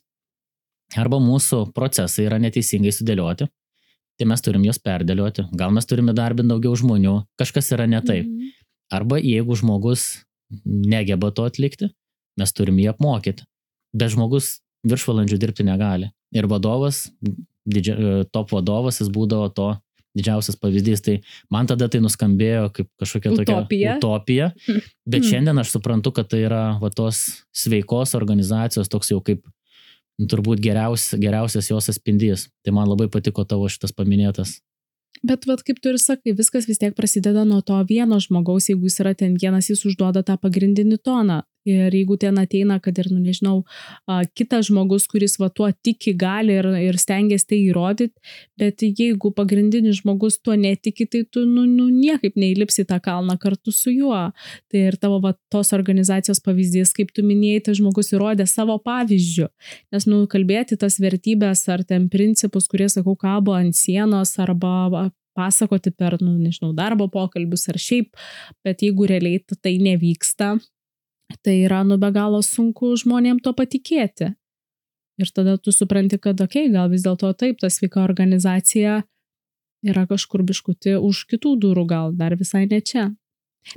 Arba 0.94 1.18
mūsų 1.18 1.64
procesai 1.74 2.28
yra 2.28 2.38
neteisingai 2.38 2.92
sudėlioti, 2.94 3.48
tai 4.16 4.28
mes 4.30 4.44
turim 4.44 4.62
juos 4.64 4.78
perdėlioti, 4.80 5.48
gal 5.58 5.74
mes 5.74 5.88
turime 5.88 6.14
darbinti 6.16 6.54
daugiau 6.54 6.76
žmonių, 6.78 7.18
kažkas 7.40 7.72
yra 7.74 7.88
ne 7.90 8.00
taip. 8.06 8.28
Mhm. 8.28 8.54
Arba 8.94 9.18
jeigu 9.18 9.56
žmogus 9.58 10.22
negeba 10.62 11.32
to 11.34 11.48
atlikti, 11.48 11.90
mes 12.38 12.52
turim 12.54 12.78
jį 12.78 12.92
apmokyti. 12.92 13.42
Bet 13.96 14.12
žmogus 14.14 14.60
viršvalandžių 14.86 15.40
dirbti 15.42 15.66
negali 15.66 16.12
ir 16.37 16.49
vadovas, 16.51 17.07
didžia, 17.66 17.96
e, 17.96 18.22
top 18.33 18.55
vadovas, 18.55 19.01
jis 19.03 19.11
būdavo 19.12 19.49
to 19.57 19.72
didžiausias 20.16 20.57
pavyzdys. 20.61 21.03
Tai 21.05 21.16
man 21.53 21.68
tada 21.68 21.88
tai 21.92 22.01
nuskambėjo 22.05 22.70
kaip 22.77 22.88
kažkokia 23.03 23.35
utopija. 23.35 23.59
tokia 23.59 23.96
utopija, 23.99 24.51
bet 25.11 25.20
hmm. 25.22 25.31
šiandien 25.31 25.62
aš 25.62 25.75
suprantu, 25.77 26.14
kad 26.16 26.31
tai 26.33 26.44
yra 26.46 26.64
va, 26.83 26.92
tos 26.94 27.27
sveikos 27.57 28.16
organizacijos 28.18 28.92
toks 28.92 29.12
jau 29.12 29.20
kaip 29.25 29.44
turbūt 30.16 30.62
geriaus, 30.64 31.11
geriausias 31.20 31.68
jos 31.68 31.90
atspindys. 31.92 32.49
Tai 32.64 32.72
man 32.79 32.88
labai 32.88 33.11
patiko 33.12 33.44
tavo 33.44 33.68
šitas 33.68 33.92
paminėtas. 33.92 34.61
Bet, 35.25 35.46
vat, 35.49 35.62
kaip 35.64 35.81
tu 35.81 35.92
ir 35.92 35.99
sakai, 36.01 36.35
viskas 36.37 36.66
vis 36.68 36.81
tiek 36.81 36.94
prasideda 36.96 37.44
nuo 37.49 37.62
to 37.64 37.77
vieno 37.88 38.18
žmogaus, 38.20 38.68
jeigu 38.68 38.88
jis 38.88 39.01
yra 39.05 39.14
ten 39.16 39.37
vienas, 39.40 39.70
jis 39.70 39.85
užduoda 39.88 40.22
tą 40.27 40.37
pagrindinį 40.40 40.99
toną. 41.05 41.42
Ir 41.66 41.90
jeigu 41.90 42.14
ten 42.20 42.37
ateina, 42.38 42.79
kad 42.83 42.98
ir, 43.00 43.09
nu, 43.11 43.18
nežinau, 43.18 43.57
kitas 44.38 44.68
žmogus, 44.68 45.09
kuris 45.11 45.35
va 45.42 45.48
tuo 45.50 45.66
tiki, 45.74 46.12
gali 46.14 46.55
ir, 46.61 46.68
ir 46.79 46.98
stengiasi 47.00 47.48
tai 47.50 47.59
įrodyti, 47.64 48.14
bet 48.61 48.85
jeigu 48.87 49.33
pagrindinis 49.35 49.98
žmogus 50.00 50.38
tuo 50.38 50.55
netiki, 50.55 51.09
tai 51.11 51.24
tu, 51.26 51.42
nu, 51.48 51.64
nu 51.66 51.88
niekaip 51.90 52.38
neįlipsi 52.38 52.87
tą 52.87 53.00
kalną 53.02 53.35
kartu 53.42 53.74
su 53.74 53.90
juo. 53.90 54.20
Tai 54.70 54.85
ir 54.92 54.98
tavo 55.02 55.18
va 55.24 55.35
tos 55.50 55.74
organizacijos 55.74 56.38
pavyzdys, 56.46 56.94
kaip 56.94 57.11
tu 57.16 57.26
minėjai, 57.26 57.66
tas 57.66 57.81
žmogus 57.81 58.14
įrodė 58.14 58.46
savo 58.50 58.79
pavyzdžių. 58.87 59.50
Nes, 59.94 60.07
nu, 60.07 60.22
kalbėti 60.31 60.79
tas 60.79 61.00
vertybės 61.02 61.66
ar 61.72 61.83
ten 61.83 62.07
principus, 62.12 62.70
kurie, 62.70 62.87
sakau, 62.92 63.16
kabo 63.18 63.59
ant 63.59 63.74
sienos 63.74 64.37
arba 64.42 65.11
pasakoti 65.37 65.92
per, 65.92 66.16
nu, 66.22 66.37
nežinau, 66.40 66.72
darbo 66.76 67.11
pokalbius 67.12 67.66
ar 67.72 67.79
šiaip, 67.81 68.14
bet 68.64 68.87
jeigu 68.87 69.09
realiai 69.11 69.42
tai 69.61 69.76
nevyksta, 69.83 70.55
tai 71.42 71.60
yra 71.64 71.82
nu 71.86 71.98
be 71.98 72.10
galo 72.14 72.42
sunku 72.42 72.94
žmonėm 73.00 73.40
to 73.42 73.52
patikėti. 73.56 74.32
Ir 75.16 75.30
tada 75.32 75.56
tu 75.56 75.72
supranti, 75.72 76.18
kad, 76.20 76.40
okei, 76.40 76.66
okay, 76.66 76.72
gal 76.72 76.90
vis 76.92 77.04
dėlto 77.06 77.32
taip, 77.40 77.60
ta 77.62 77.70
sveika 77.72 78.02
organizacija 78.04 79.00
yra 79.86 80.04
kažkur 80.08 80.42
biškuti 80.44 80.96
už 81.00 81.24
kitų 81.30 81.54
durų, 81.62 81.86
gal 81.88 82.12
dar 82.16 82.36
visai 82.36 82.66
ne 82.68 82.82
čia. 82.84 83.08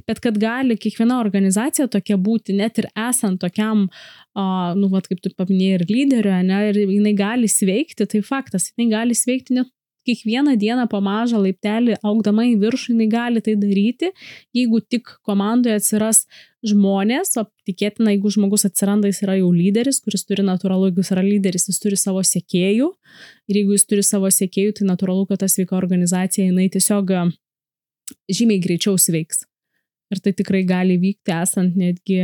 Bet 0.05 0.19
kad 0.21 0.37
gali 0.37 0.75
kiekviena 0.77 1.17
organizacija 1.17 1.87
tokia 1.89 2.17
būti, 2.21 2.53
net 2.59 2.77
ir 2.77 2.89
esant 2.93 3.39
tokiam, 3.41 3.87
uh, 3.87 4.75
nu, 4.77 4.89
vat, 4.91 5.07
kaip 5.09 5.23
tu 5.23 5.31
paminėjai, 5.33 5.79
ir 5.79 5.85
lyderio, 5.89 6.35
ne, 6.45 6.59
ir 6.69 6.77
jinai 6.83 7.15
gali 7.17 7.49
sveikti, 7.49 8.05
tai 8.05 8.21
faktas, 8.25 8.69
jinai 8.75 8.91
gali 8.91 9.17
sveikti 9.17 9.57
net 9.57 9.71
kiekvieną 10.09 10.57
dieną 10.59 10.87
po 10.91 10.99
mažą 11.05 11.39
laiptelį 11.43 11.99
augdama 12.03 12.45
į 12.49 12.55
viršų 12.63 12.93
jinai 12.93 13.09
gali 13.11 13.43
tai 13.45 13.55
daryti, 13.61 14.11
jeigu 14.57 14.81
tik 14.81 15.11
komandoje 15.27 15.77
atsiras 15.79 16.23
žmonės, 16.65 17.35
o 17.39 17.45
tikėtina, 17.69 18.11
jeigu 18.15 18.31
žmogus 18.35 18.65
atsiranda, 18.67 19.07
jis 19.11 19.21
yra 19.23 19.37
jau 19.39 19.51
lyderis, 19.55 20.01
kuris 20.03 20.25
turi 20.27 20.43
natūralu, 20.43 20.89
jeigu 20.89 21.03
jis 21.05 21.13
yra 21.15 21.23
lyderis, 21.23 21.69
jis 21.71 21.79
turi 21.83 21.99
savo 21.99 22.23
sėkėjų 22.25 22.89
ir 23.49 23.61
jeigu 23.61 23.77
jis 23.77 23.87
turi 23.87 24.03
savo 24.03 24.31
sėkėjų, 24.33 24.79
tai 24.79 24.89
natūralu, 24.89 25.27
kad 25.29 25.43
ta 25.43 25.51
sveika 25.51 25.77
organizacija 25.79 26.49
jinai 26.49 26.67
tiesiog 26.73 27.15
žymiai 28.27 28.59
greičiau 28.63 28.97
sveiks. 28.99 29.45
Ir 30.09 30.19
tai 30.25 30.33
tikrai 30.33 30.63
gali 30.65 30.97
vykti 30.99 31.31
esant 31.35 31.77
netgi 31.77 32.23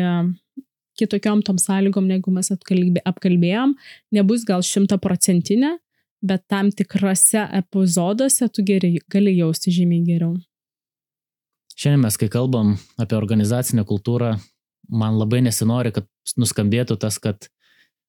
kitokiom 0.99 1.43
tom 1.45 1.59
sąlygom, 1.61 2.07
negu 2.09 2.31
mes 2.33 2.49
apkalbėjom, 2.51 3.75
nebus 4.15 4.45
gal 4.47 4.63
šimtaprocentinė, 4.65 5.75
bet 6.23 6.45
tam 6.51 6.71
tikrose 6.71 7.47
epizoduose 7.59 8.47
tu 8.53 8.63
geri, 8.65 8.99
gali 9.11 9.35
jausti 9.37 9.73
žymiai 9.73 10.05
geriau. 10.07 10.35
Šiandien 11.75 12.05
mes, 12.05 12.15
kai 12.15 12.29
kalbam 12.31 12.77
apie 13.01 13.17
organizacinę 13.17 13.83
kultūrą, 13.87 14.35
man 14.89 15.17
labai 15.19 15.41
nesinori, 15.43 15.91
kad 15.95 16.07
nuskambėtų 16.39 16.95
tas, 17.01 17.19
kad 17.19 17.49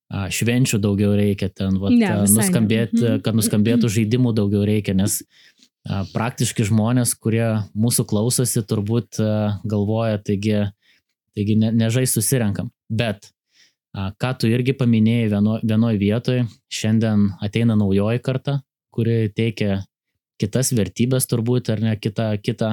švenčių 0.07 0.79
daugiau 0.79 1.17
reikia 1.19 1.49
ten, 1.51 1.81
vat, 1.83 1.91
ne, 1.91 2.13
nuskambėti, 2.31 3.01
ne. 3.01 3.09
Mhm. 3.09 3.23
kad 3.27 3.39
nuskambėtų 3.39 3.91
žaidimų 3.91 4.33
daugiau 4.37 4.63
reikia, 4.69 4.95
nes 4.95 5.25
praktiški 6.15 6.67
žmonės, 6.67 7.15
kurie 7.19 7.47
mūsų 7.79 8.07
klausosi, 8.11 8.63
turbūt 8.67 9.19
galvoja, 9.67 10.21
taigi, 10.23 10.69
taigi 11.35 11.59
ne, 11.59 11.73
nežai 11.75 12.07
susirenkam. 12.11 12.71
Bet 12.87 13.33
Ką 13.97 14.33
tu 14.37 14.49
irgi 14.53 14.75
paminėjai 14.77 15.29
vieno, 15.33 15.59
vienoje 15.65 16.01
vietoje, 16.01 16.47
šiandien 16.69 17.31
ateina 17.41 17.79
naujoji 17.79 18.21
karta, 18.25 18.59
kuri 18.93 19.31
teikia 19.33 19.79
kitas 20.41 20.73
vertybės 20.77 21.25
turbūt, 21.31 21.71
ar 21.73 21.81
ne, 21.81 21.95
kitą, 21.97 22.35
kitą, 22.45 22.73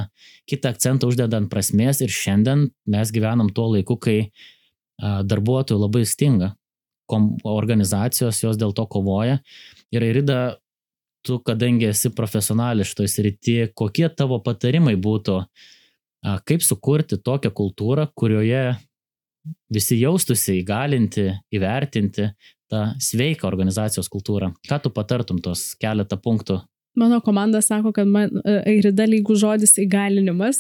kitą 0.50 0.74
akcentą 0.74 1.08
uždedant 1.08 1.48
prasmės 1.52 2.02
ir 2.04 2.12
šiandien 2.12 2.68
mes 2.92 3.14
gyvenam 3.16 3.54
tuo 3.56 3.70
laiku, 3.72 3.96
kai 3.96 4.18
darbuotojų 5.00 5.80
labai 5.80 6.04
stinga, 6.08 6.54
organizacijos 7.48 8.42
jos 8.44 8.60
dėl 8.60 8.76
to 8.76 8.86
kovoja. 8.92 9.40
Ir 9.96 10.04
Irida, 10.04 10.58
tu, 11.24 11.40
kadangi 11.40 11.92
esi 11.92 12.12
profesionališ 12.12 12.96
toj 12.98 13.10
srity, 13.12 13.58
kokie 13.76 14.10
tavo 14.12 14.40
patarimai 14.44 14.96
būtų, 15.00 15.40
kaip 16.48 16.64
sukurti 16.64 17.20
tokią 17.20 17.52
kultūrą, 17.56 18.10
kurioje 18.16 18.74
visi 19.74 20.00
jaustųsi 20.02 20.60
įgalinti, 20.62 21.28
įvertinti 21.56 22.30
tą 22.72 22.84
sveiką 23.02 23.48
organizacijos 23.48 24.10
kultūrą. 24.12 24.54
Ką 24.70 24.80
tu 24.84 24.92
patartum 24.94 25.42
tos 25.44 25.74
keletą 25.82 26.18
punktų 26.22 26.62
Mano 26.96 27.20
komanda 27.22 27.62
sako, 27.62 27.92
kad 27.92 28.08
man 28.08 28.30
e, 28.46 28.60
airida 28.70 29.08
lygų 29.10 29.34
žodis 29.42 29.72
įgalinimas, 29.82 30.60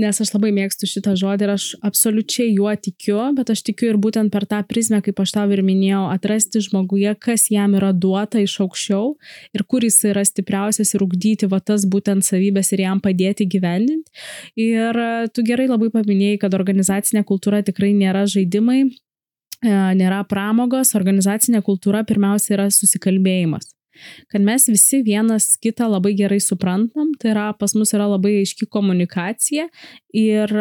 nes 0.00 0.20
aš 0.24 0.30
labai 0.32 0.48
mėgstu 0.56 0.88
šitą 0.88 1.12
žodį 1.20 1.44
ir 1.44 1.50
aš 1.52 1.66
absoliučiai 1.84 2.54
juo 2.54 2.72
tikiu, 2.72 3.18
bet 3.36 3.52
aš 3.52 3.60
tikiu 3.66 3.90
ir 3.90 3.98
būtent 4.00 4.32
per 4.32 4.46
tą 4.48 4.62
prizmę, 4.64 5.02
kaip 5.04 5.20
aš 5.20 5.34
tau 5.36 5.52
ir 5.52 5.60
minėjau, 5.66 6.06
atrasti 6.14 6.62
žmoguje, 6.64 7.12
kas 7.20 7.50
jam 7.52 7.76
yra 7.76 7.90
duota 7.92 8.40
iš 8.40 8.54
aukščiau 8.64 9.10
ir 9.52 9.66
kur 9.68 9.84
jis 9.84 10.00
yra 10.08 10.24
stipriausias 10.24 10.94
ir 10.96 11.04
ugdyti 11.04 11.50
va 11.52 11.60
tas 11.60 11.84
būtent 11.84 12.24
savybės 12.24 12.72
ir 12.72 12.86
jam 12.86 13.04
padėti 13.04 13.44
gyvendinti. 13.44 14.08
Ir 14.56 15.02
e, 15.04 15.28
tu 15.36 15.44
gerai 15.44 15.68
labai 15.68 15.92
paminėjai, 15.92 16.40
kad 16.46 16.56
organizacinė 16.56 17.26
kultūra 17.28 17.60
tikrai 17.60 17.92
nėra 17.92 18.24
žaidimai, 18.24 18.86
e, 18.88 19.76
nėra 20.00 20.24
pramogos, 20.32 20.96
organizacinė 20.96 21.60
kultūra 21.60 22.06
pirmiausia 22.08 22.56
yra 22.56 22.70
susikalbėjimas 22.72 23.68
kad 24.32 24.44
mes 24.44 24.66
visi 24.70 25.02
vienas 25.06 25.54
kitą 25.62 25.88
labai 25.90 26.14
gerai 26.18 26.40
suprantam, 26.42 27.12
tai 27.20 27.32
yra 27.34 27.50
pas 27.58 27.74
mus 27.78 27.94
yra 27.96 28.08
labai 28.10 28.38
aiški 28.40 28.68
komunikacija 28.72 29.68
ir, 30.16 30.56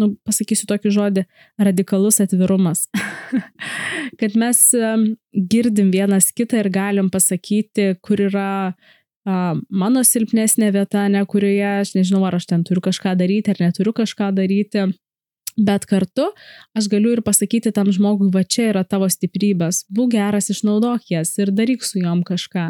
nu, 0.00 0.10
pasakysiu 0.26 0.68
tokį 0.70 0.92
žodį, 0.98 1.24
radikalus 1.68 2.20
atvirumas. 2.24 2.86
kad 4.20 4.36
mes 4.38 4.62
girdim 5.54 5.90
vienas 5.94 6.30
kitą 6.36 6.62
ir 6.62 6.70
galim 6.74 7.10
pasakyti, 7.12 7.94
kur 8.04 8.26
yra 8.28 8.50
mano 9.26 10.04
silpnesnė 10.06 10.70
vieta, 10.74 11.08
ne 11.10 11.24
kurioje 11.26 11.72
aš 11.80 11.96
nežinau, 11.96 12.22
ar 12.28 12.38
aš 12.38 12.46
ten 12.52 12.62
turiu 12.66 12.84
kažką 12.84 13.16
daryti 13.18 13.50
ar 13.50 13.64
neturiu 13.64 13.94
kažką 13.96 14.30
daryti 14.36 14.86
Bet 15.56 15.86
kartu 15.88 16.26
aš 16.76 16.88
galiu 16.92 17.14
ir 17.16 17.22
pasakyti 17.24 17.72
tam 17.72 17.88
žmogui, 17.88 18.28
va 18.32 18.42
čia 18.44 18.68
yra 18.74 18.82
tavo 18.84 19.08
stiprybės, 19.08 19.86
būk 19.88 20.12
geras, 20.12 20.50
išnaudok 20.52 21.08
jas 21.08 21.32
ir 21.40 21.52
daryk 21.56 21.84
su 21.84 22.02
juom 22.02 22.20
kažką. 22.28 22.66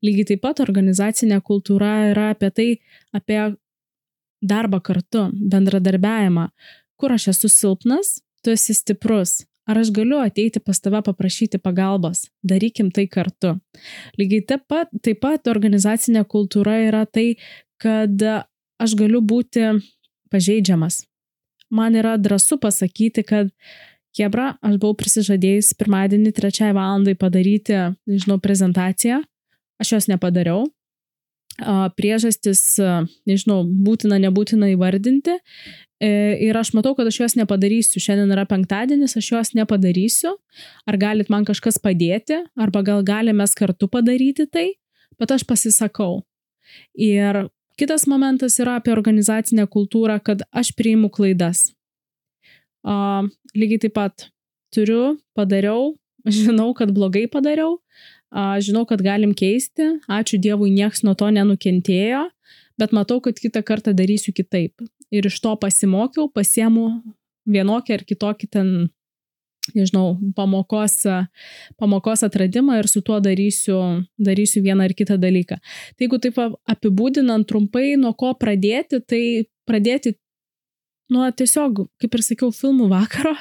Lygiai 0.00 0.30
taip 0.30 0.40
pat 0.46 0.62
organizacinė 0.64 1.42
kultūra 1.44 1.90
yra 2.14 2.30
apie 2.32 2.50
tai, 2.56 2.68
apie 3.12 3.40
darbą 4.40 4.80
kartu, 4.80 5.26
bendradarbiavimą. 5.52 6.46
Kur 6.96 7.12
aš 7.12 7.28
esu 7.34 7.52
silpnas, 7.52 8.20
tu 8.40 8.56
esi 8.56 8.76
stiprus. 8.76 9.42
Ar 9.68 9.82
aš 9.82 9.92
galiu 9.92 10.22
ateiti 10.24 10.64
pas 10.64 10.80
tave 10.80 11.02
paprašyti 11.04 11.60
pagalbos? 11.60 12.24
Darykim 12.40 12.88
tai 12.88 13.04
kartu. 13.06 13.58
Lygiai 14.16 14.46
taip 14.48 14.64
pat, 14.64 14.88
taip 15.04 15.20
pat 15.20 15.52
organizacinė 15.52 16.24
kultūra 16.24 16.80
yra 16.88 17.04
tai, 17.04 17.36
kad 17.76 18.16
aš 18.80 18.96
galiu 18.96 19.20
būti 19.20 19.68
pažeidžiamas 20.32 21.02
man 21.70 21.96
yra 21.98 22.16
drąsu 22.18 22.58
pasakyti, 22.60 23.24
kad 23.26 23.54
Hebra, 24.18 24.56
aš 24.58 24.74
buvau 24.82 24.96
prisižadėjus 24.98 25.70
pirmadienį 25.78 26.32
trečiai 26.34 26.74
valandai 26.74 27.14
padaryti, 27.18 27.76
nežinau, 28.10 28.40
prezentaciją, 28.42 29.20
aš 29.80 29.92
jos 29.94 30.08
nepadariau. 30.10 30.64
Priežastis, 31.94 32.62
nežinau, 33.28 33.62
būtina, 33.86 34.18
nebūtina 34.22 34.70
įvardinti. 34.72 35.36
E, 36.00 36.10
ir 36.46 36.56
aš 36.56 36.72
matau, 36.72 36.94
kad 36.96 37.06
aš 37.10 37.18
jos 37.20 37.36
nepadarysiu. 37.36 38.00
Šiandien 38.00 38.32
yra 38.32 38.46
penktadienis, 38.48 39.18
aš 39.20 39.30
jos 39.34 39.52
nepadarysiu. 39.58 40.32
Ar 40.88 40.98
galit 40.98 41.30
man 41.30 41.44
kažkas 41.44 41.76
padėti, 41.82 42.40
arba 42.56 42.82
gal 42.86 43.04
galime 43.06 43.44
mes 43.44 43.54
kartu 43.58 43.90
padaryti 43.92 44.48
tai, 44.48 44.70
bet 45.20 45.34
aš 45.36 45.44
pasisakau. 45.46 46.22
Ir 46.96 47.44
Kitas 47.80 48.04
momentas 48.06 48.58
yra 48.60 48.74
apie 48.76 48.92
organizacinę 48.92 49.64
kultūrą, 49.72 50.18
kad 50.20 50.42
aš 50.52 50.68
priimu 50.76 51.08
klaidas. 51.08 51.70
Uh, 52.84 53.24
lygiai 53.56 53.80
taip 53.86 53.94
pat 53.96 54.26
turiu, 54.74 55.14
padariau, 55.32 55.94
žinau, 56.40 56.74
kad 56.76 56.92
blogai 56.92 57.24
padariau, 57.32 57.78
uh, 57.80 58.58
žinau, 58.60 58.84
kad 58.84 59.00
galim 59.00 59.32
keisti, 59.32 59.94
ačiū 60.12 60.36
Dievui, 60.44 60.68
nieks 60.76 61.00
nuo 61.08 61.16
to 61.16 61.30
nenukentėjo, 61.32 62.26
bet 62.76 62.92
matau, 62.92 63.16
kad 63.24 63.40
kitą 63.40 63.64
kartą 63.64 63.96
darysiu 63.96 64.36
kitaip. 64.36 64.84
Ir 65.08 65.32
iš 65.32 65.40
to 65.40 65.56
pasimokiau, 65.64 66.28
pasiemu 66.28 66.90
vienokį 67.48 67.96
ar 67.96 68.04
kitokį 68.12 68.50
ten 68.58 68.74
nežinau, 69.76 70.14
pamokos, 70.36 71.02
pamokos 71.80 72.24
atradimą 72.26 72.78
ir 72.80 72.88
su 72.90 73.02
tuo 73.04 73.20
darysiu, 73.22 73.76
darysiu 74.18 74.62
vieną 74.64 74.88
ar 74.88 74.94
kitą 74.96 75.18
dalyką. 75.20 75.60
Tai 75.96 76.06
jeigu 76.06 76.20
taip 76.22 76.40
apibūdinant 76.40 77.48
trumpai, 77.48 77.94
nuo 78.00 78.12
ko 78.18 78.32
pradėti, 78.38 79.00
tai 79.06 79.22
pradėti 79.68 80.14
nuo 81.10 81.28
tiesiog, 81.30 81.84
kaip 82.00 82.16
ir 82.16 82.24
sakiau, 82.26 82.50
filmų 82.54 82.90
vakaro, 82.92 83.34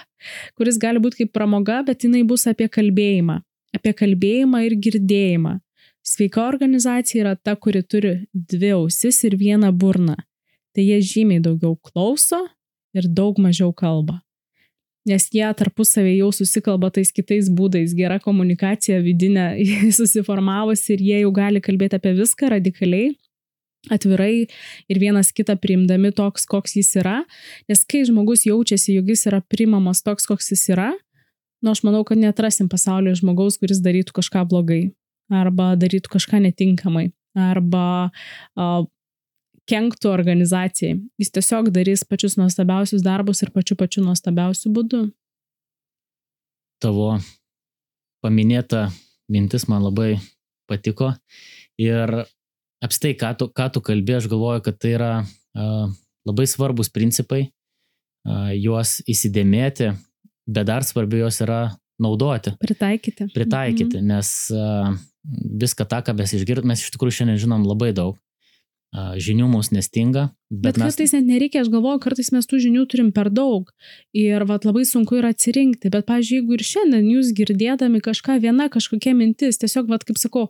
kuris 0.58 0.80
gali 0.82 1.02
būti 1.02 1.24
kaip 1.24 1.34
pramoga, 1.36 1.82
bet 1.88 2.06
jinai 2.08 2.24
bus 2.28 2.48
apie 2.50 2.70
kalbėjimą. 2.72 3.42
Apie 3.76 3.94
kalbėjimą 3.94 4.64
ir 4.66 4.78
girdėjimą. 4.82 5.60
Sveika 6.06 6.48
organizacija 6.48 7.22
yra 7.22 7.36
ta, 7.36 7.54
kuri 7.54 7.84
turi 7.86 8.16
dvi 8.34 8.72
ausis 8.74 9.22
ir 9.28 9.36
vieną 9.38 9.70
burną. 9.76 10.16
Tai 10.74 10.86
jie 10.86 10.98
žymiai 11.06 11.44
daugiau 11.44 11.76
klauso 11.78 12.40
ir 12.98 13.06
daug 13.14 13.38
mažiau 13.42 13.70
kalba 13.76 14.22
nes 15.10 15.26
jie 15.34 15.48
tarpusavį 15.58 16.18
jau 16.20 16.30
susikalba 16.36 16.92
tais 16.94 17.12
kitais 17.16 17.50
būdais, 17.54 17.96
gera 17.98 18.20
komunikacija 18.24 19.00
vidinė 19.06 19.52
susiformavusi 19.98 20.96
ir 20.96 21.04
jie 21.08 21.18
jau 21.24 21.34
gali 21.36 21.64
kalbėti 21.66 22.00
apie 22.00 22.14
viską 22.18 22.54
radikaliai, 22.56 23.12
atvirai 23.90 24.48
ir 24.92 25.02
vienas 25.02 25.32
kitą 25.36 25.56
priimdami 25.60 26.12
toks, 26.16 26.46
koks 26.50 26.76
jis 26.80 26.94
yra, 27.00 27.22
nes 27.72 27.86
kai 27.88 28.04
žmogus 28.08 28.46
jaučiasi, 28.48 28.98
jog 28.98 29.14
jis 29.14 29.28
yra 29.32 29.42
priimamas 29.42 30.04
toks, 30.06 30.28
koks 30.30 30.52
jis 30.54 30.66
yra, 30.76 30.92
nu 31.64 31.74
aš 31.74 31.84
manau, 31.88 32.04
kad 32.08 32.20
netrasim 32.20 32.70
pasaulyje 32.72 33.22
žmogaus, 33.22 33.60
kuris 33.60 33.82
darytų 33.84 34.16
kažką 34.20 34.46
blogai 34.50 34.90
arba 35.30 35.76
darytų 35.80 36.12
kažką 36.12 36.42
netinkamai 36.48 37.10
arba 37.38 38.10
uh, 38.10 38.86
kenktų 39.70 40.12
organizacijai. 40.12 40.98
Jis 41.22 41.34
tiesiog 41.36 41.70
darys 41.76 42.04
pačius 42.08 42.38
nuostabiausius 42.40 43.04
darbus 43.06 43.44
ir 43.46 43.54
pačiu 43.56 43.78
pačiu 43.80 44.04
nuostabiausiu 44.06 44.72
būdu. 44.76 45.04
Tavo 46.80 47.18
paminėta 48.24 48.88
mintis 49.32 49.68
man 49.70 49.84
labai 49.86 50.18
patiko 50.70 51.14
ir 51.80 52.14
apstai, 52.84 53.16
ką 53.20 53.34
tu, 53.40 53.50
ką 53.52 53.68
tu 53.76 53.84
kalbė, 53.84 54.20
aš 54.20 54.30
galvoju, 54.32 54.64
kad 54.66 54.80
tai 54.80 54.94
yra 54.96 55.12
uh, 55.24 55.92
labai 56.28 56.48
svarbus 56.48 56.92
principai, 56.94 57.50
uh, 57.50 58.50
juos 58.56 59.00
įsidėmėti, 59.10 59.92
bet 60.48 60.70
dar 60.70 60.88
svarbiau 60.88 61.26
juos 61.26 61.42
yra 61.44 61.62
naudoti. 62.00 62.56
Pritaikyti. 62.62 63.28
Pritaikyti, 63.36 64.00
mhm. 64.00 64.08
nes 64.14 64.32
uh, 64.56 64.96
viską 65.60 65.88
tą, 65.90 66.02
ką 66.08 66.16
mes 66.16 66.34
išgirdome, 66.38 66.72
mes 66.72 66.86
iš 66.86 66.96
tikrųjų 66.96 67.20
šiandien 67.20 67.44
žinom 67.44 67.68
labai 67.68 67.92
daug 67.96 68.16
žinių 68.96 69.48
mums 69.52 69.70
nestinga. 69.70 70.30
Bet, 70.50 70.74
bet 70.74 70.78
mes... 70.82 70.96
kartais 70.96 71.12
net 71.14 71.28
nereikia, 71.30 71.62
aš 71.62 71.70
galvoju, 71.70 72.00
kartais 72.02 72.32
mes 72.34 72.48
tų 72.50 72.58
žinių 72.64 72.86
turim 72.90 73.12
per 73.14 73.30
daug 73.30 73.70
ir 74.18 74.46
vat, 74.50 74.66
labai 74.66 74.82
sunku 74.90 75.20
yra 75.20 75.30
atsirinkti, 75.30 75.92
bet, 75.94 76.08
pažiūrėjau, 76.08 76.42
jeigu 76.42 76.56
ir 76.58 76.64
šiandien 76.66 77.10
jūs 77.12 77.30
girdėdami 77.38 78.02
kažką 78.02 78.40
viena, 78.42 78.66
kažkokia 78.74 79.14
mintis, 79.14 79.62
tiesiog, 79.62 79.92
vat, 79.94 80.06
kaip 80.08 80.18
sakau, 80.18 80.48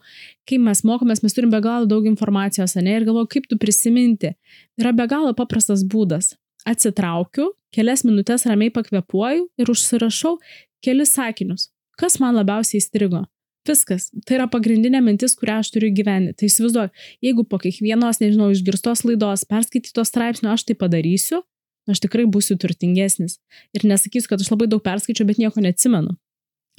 kai 0.47 0.59
mes 0.63 0.85
mokomės, 0.87 1.23
mes 1.25 1.35
turim 1.35 1.51
be 1.51 1.59
galo 1.63 1.89
daug 1.89 2.07
informacijos, 2.07 2.77
ne, 2.79 2.95
ir 2.95 3.07
galvoju, 3.09 3.27
kaip 3.35 3.49
tu 3.51 3.59
prisiminti. 3.59 4.31
Yra 4.79 4.95
be 4.95 5.09
galo 5.11 5.35
paprastas 5.35 5.83
būdas. 5.83 6.37
Atsitraukiu, 6.67 7.51
kelias 7.75 8.05
minutės 8.07 8.47
ramiai 8.47 8.71
pakvepuoju 8.71 9.49
ir 9.59 9.73
užsirašau 9.73 10.37
kelis 10.85 11.11
sakinius. 11.15 11.69
Kas 11.99 12.21
man 12.23 12.39
labiausiai 12.39 12.79
įstrigo? 12.79 13.25
Viskas. 13.69 14.09
Tai 14.25 14.39
yra 14.39 14.47
pagrindinė 14.51 15.01
mintis, 15.05 15.35
kurią 15.37 15.59
aš 15.61 15.71
turiu 15.75 15.91
gyventi. 15.93 16.33
Tai 16.39 16.49
įsivaizduoju, 16.49 16.91
jeigu 17.25 17.45
po 17.49 17.59
kiekvienos, 17.61 18.21
nežinau, 18.23 18.49
išgirstos 18.53 19.05
laidos, 19.05 19.45
perskaitytos 19.49 20.09
straipsnio 20.09 20.53
aš 20.53 20.65
tai 20.69 20.77
padarysiu, 20.79 21.43
aš 21.89 22.01
tikrai 22.05 22.25
būsiu 22.29 22.57
turtingesnis. 22.61 23.37
Ir 23.77 23.85
nesakysiu, 23.89 24.31
kad 24.31 24.41
aš 24.41 24.49
labai 24.53 24.69
daug 24.71 24.81
perskaičiu, 24.85 25.27
bet 25.29 25.41
nieko 25.41 25.61
neatsimenu. 25.63 26.15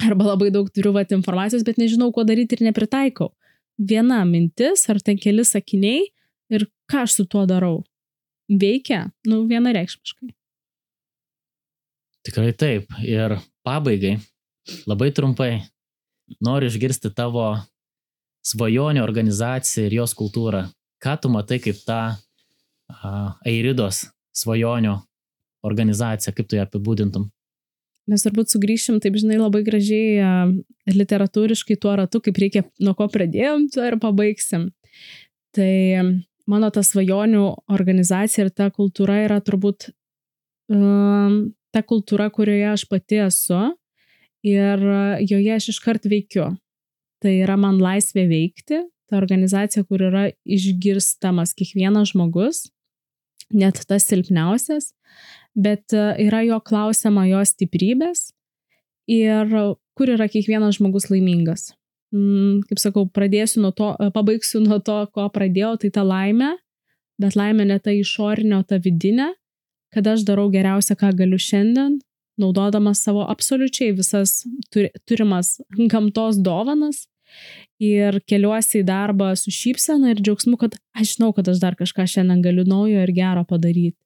Arba 0.01 0.31
labai 0.31 0.49
daug 0.53 0.67
turiu 0.73 0.93
vat 0.95 1.13
informacijos, 1.13 1.63
bet 1.67 1.79
nežinau, 1.81 2.09
ko 2.15 2.25
daryti 2.27 2.57
ir 2.57 2.65
nepritaikau. 2.69 3.31
Viena 3.77 4.21
mintis 4.27 4.87
ar 4.91 4.99
ten 5.01 5.17
keli 5.21 5.45
sakiniai 5.47 6.03
ir 6.51 6.67
ką 6.91 7.05
aš 7.05 7.21
su 7.21 7.25
tuo 7.29 7.45
darau. 7.49 7.81
Veikia, 8.51 9.05
nu, 9.29 9.45
vienareikšmiškai. 9.47 10.33
Tikrai 12.27 12.51
taip. 12.53 12.91
Ir 13.07 13.37
pabaigai 13.65 14.17
labai 14.89 15.09
trumpai, 15.15 15.61
noriu 16.43 16.71
išgirsti 16.71 17.11
tavo 17.15 17.53
svajonių 18.47 19.03
organizaciją 19.03 19.87
ir 19.87 19.99
jos 20.01 20.15
kultūrą. 20.17 20.65
Ką 21.01 21.17
tu 21.21 21.29
matai 21.33 21.59
kaip 21.61 21.77
tą 21.85 22.01
uh, 22.13 23.33
Airidos 23.45 24.05
svajonių 24.37 24.95
organizaciją, 25.67 26.33
kaip 26.35 26.49
tu 26.49 26.57
ją 26.57 26.65
apibūdintum? 26.65 27.29
Mes 28.09 28.25
turbūt 28.25 28.51
sugrįšim, 28.51 28.97
taip 29.03 29.15
žinai, 29.21 29.37
labai 29.39 29.61
gražiai 29.63 30.17
literatūriškai 30.89 31.77
tuo 31.79 31.93
ratu, 31.99 32.21
kaip 32.23 32.39
reikia, 32.41 32.63
nuo 32.81 32.95
ko 32.97 33.05
pradėjom, 33.11 33.67
tuo 33.71 33.85
ir 33.85 33.97
pabaigsim. 34.01 34.71
Tai 35.55 35.73
mano 36.49 36.71
ta 36.73 36.81
svajonių 36.83 37.43
organizacija 37.71 38.47
ir 38.47 38.51
ta 38.55 38.71
kultūra 38.73 39.19
yra 39.27 39.37
turbūt 39.45 39.91
um, 40.73 41.53
ta 41.71 41.83
kultūra, 41.85 42.31
kurioje 42.33 42.71
aš 42.73 42.87
pati 42.89 43.21
esu 43.27 43.61
ir 44.45 44.81
joje 45.27 45.55
aš 45.55 45.71
iškart 45.75 46.07
veikiu. 46.09 46.51
Tai 47.21 47.33
yra 47.43 47.57
man 47.59 47.77
laisvė 47.81 48.25
veikti, 48.29 48.81
ta 49.11 49.19
organizacija, 49.19 49.83
kur 49.85 50.01
yra 50.07 50.29
išgirstamas 50.47 51.53
kiekvienas 51.57 52.13
žmogus, 52.13 52.63
net 53.51 53.83
tas 53.87 54.07
silpniausias, 54.07 54.93
bet 55.53 55.93
e, 55.93 56.05
yra 56.25 56.41
jo 56.47 56.61
klausima 56.63 57.27
jo 57.27 57.43
stiprybės 57.45 58.31
ir 59.11 59.51
kur 59.99 60.13
yra 60.13 60.29
kiekvienas 60.31 60.79
žmogus 60.79 61.09
laimingas. 61.11 61.73
Mm, 62.15 62.63
kaip 62.67 62.79
sakau, 62.79 63.05
pradėsiu 63.07 63.61
nuo 63.63 63.73
to, 63.75 63.91
e, 63.99 64.09
pabaigsiu 64.15 64.63
nuo 64.63 64.79
to, 64.83 64.97
ko 65.11 65.27
pradėjau, 65.35 65.75
tai 65.83 65.91
ta 65.95 66.05
laimė, 66.07 66.53
bet 67.21 67.37
laimė 67.39 67.67
ne 67.67 67.79
ta 67.83 67.93
išorinė, 67.95 68.61
o 68.61 68.67
ta 68.67 68.79
vidinė, 68.83 69.29
kad 69.91 70.07
aš 70.07 70.23
darau 70.27 70.47
geriausia, 70.51 70.95
ką 70.95 71.11
galiu 71.19 71.39
šiandien, 71.39 71.99
naudodamas 72.41 73.03
savo 73.05 73.23
absoliučiai 73.29 73.95
visas 73.97 74.41
turimas 75.07 75.59
gamtos 75.77 76.41
dovanas 76.43 77.05
ir 77.81 78.19
keliuosi 78.27 78.81
į 78.81 78.87
darbą 78.87 79.31
su 79.39 79.53
šypsena 79.55 80.11
ir 80.11 80.21
džiaugsmu, 80.21 80.57
kad 80.61 80.77
aš 80.97 81.15
žinau, 81.15 81.31
kad 81.37 81.49
aš 81.49 81.61
dar 81.63 81.77
kažką 81.79 82.05
šiandien 82.13 82.43
galiu 82.45 82.65
naujo 82.67 83.01
ir 83.01 83.13
gero 83.15 83.45
padaryti. 83.47 83.97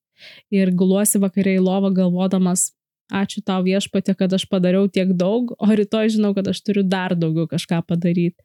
Ir 0.54 0.72
guluosi 0.72 1.20
vakariai 1.20 1.60
lovą 1.60 1.92
galvodamas, 1.96 2.70
ačiū 3.12 3.44
tau 3.46 3.66
viešpatė, 3.66 4.16
kad 4.18 4.34
aš 4.34 4.48
padariau 4.50 4.88
tiek 4.88 5.12
daug, 5.18 5.52
o 5.60 5.68
rytoj 5.68 6.14
žinau, 6.16 6.32
kad 6.38 6.48
aš 6.48 6.62
turiu 6.66 6.86
dar 6.88 7.18
daugiau 7.20 7.50
kažką 7.52 7.82
padaryti. 7.90 8.40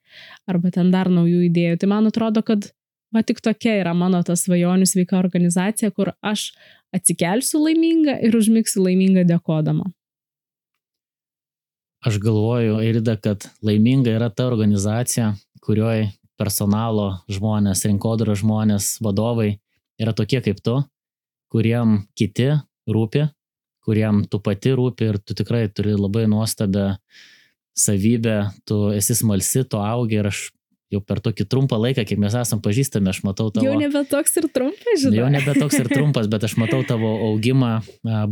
Arba 0.51 0.73
ten 0.75 0.91
dar 0.91 1.13
naujų 1.13 1.47
idėjų. 1.49 1.79
Tai 1.81 1.93
man 1.95 2.11
atrodo, 2.11 2.43
kad 2.43 2.73
va 3.15 3.23
tik 3.27 3.41
tokia 3.45 3.79
yra 3.81 3.95
mano 3.97 4.23
ta 4.27 4.37
svajonių 4.39 4.87
sveika 4.89 5.19
organizacija, 5.19 5.91
kur 5.91 6.13
aš 6.23 6.51
atsikelsiu 6.95 7.63
laiminga 7.65 8.19
ir 8.27 8.37
užmigsiu 8.37 8.85
laiminga 8.87 9.27
dėkodama. 9.29 9.91
Aš 12.07 12.17
galvoju, 12.23 12.79
Eirida, 12.81 13.19
kad 13.21 13.45
laiminga 13.63 14.15
yra 14.17 14.31
ta 14.33 14.47
organizacija, 14.49 15.35
kurioje 15.61 16.09
personalo 16.41 17.11
žmonės, 17.29 17.85
rinkodaro 17.85 18.33
žmonės, 18.39 18.95
vadovai 19.05 19.59
yra 20.01 20.15
tokie 20.17 20.41
kaip 20.41 20.63
tu, 20.65 20.79
kuriem 21.53 21.99
kiti 22.17 22.49
rūpi, 22.89 23.27
kuriem 23.85 24.25
tu 24.31 24.41
pati 24.41 24.73
rūpi 24.77 25.11
ir 25.11 25.19
tu 25.21 25.37
tikrai 25.37 25.67
turi 25.69 25.93
labai 25.99 26.25
nuostabią 26.31 26.95
savybę, 27.77 28.39
tu 28.65 28.89
esi 28.97 29.17
smalsi, 29.19 29.67
tu 29.69 29.81
augi 29.81 30.21
ir 30.21 30.31
aš 30.31 30.47
jau 30.91 31.01
per 31.07 31.21
tokį 31.23 31.47
trumpą 31.51 31.79
laiką, 31.79 32.03
kiek 32.09 32.19
mes 32.19 32.35
esam 32.35 32.61
pažįstami, 32.65 33.13
aš 33.13 33.23
matau 33.27 33.49
tavo... 33.55 33.67
Jau 33.67 33.77
nebe 33.79 34.03
toks 34.11 34.35
ir 34.41 34.49
trumpas, 34.51 35.03
žinai. 35.05 35.21
Jau 35.21 35.29
nebe 35.31 35.55
toks 35.55 35.79
ir 35.79 35.91
trumpas, 35.91 36.27
bet 36.31 36.47
aš 36.49 36.57
matau 36.59 36.81
tavo 36.87 37.13
augimą. 37.31 37.77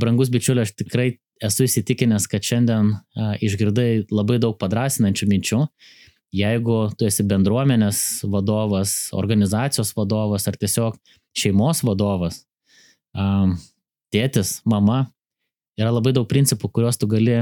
Brangus 0.01 0.33
bičiuli, 0.35 0.65
aš 0.67 0.75
tikrai 0.81 1.13
esu 1.45 1.69
įsitikinęs, 1.69 2.27
kad 2.31 2.43
šiandien 2.43 2.97
išgirdai 3.47 4.09
labai 4.11 4.41
daug 4.43 4.59
padrasinančių 4.59 5.29
minčių. 5.31 5.61
Jeigu 6.35 6.81
tu 6.99 7.07
esi 7.09 7.25
bendruomenės 7.25 8.01
vadovas, 8.29 8.97
organizacijos 9.17 9.95
vadovas 9.97 10.45
ar 10.51 10.59
tiesiog 10.61 10.99
šeimos 11.39 11.81
vadovas, 11.87 12.43
tėtis, 14.13 14.59
mama, 14.69 15.07
yra 15.79 15.95
labai 15.95 16.13
daug 16.17 16.27
principų, 16.29 16.69
kuriuos 16.75 16.99
tu 17.01 17.09
gali 17.09 17.39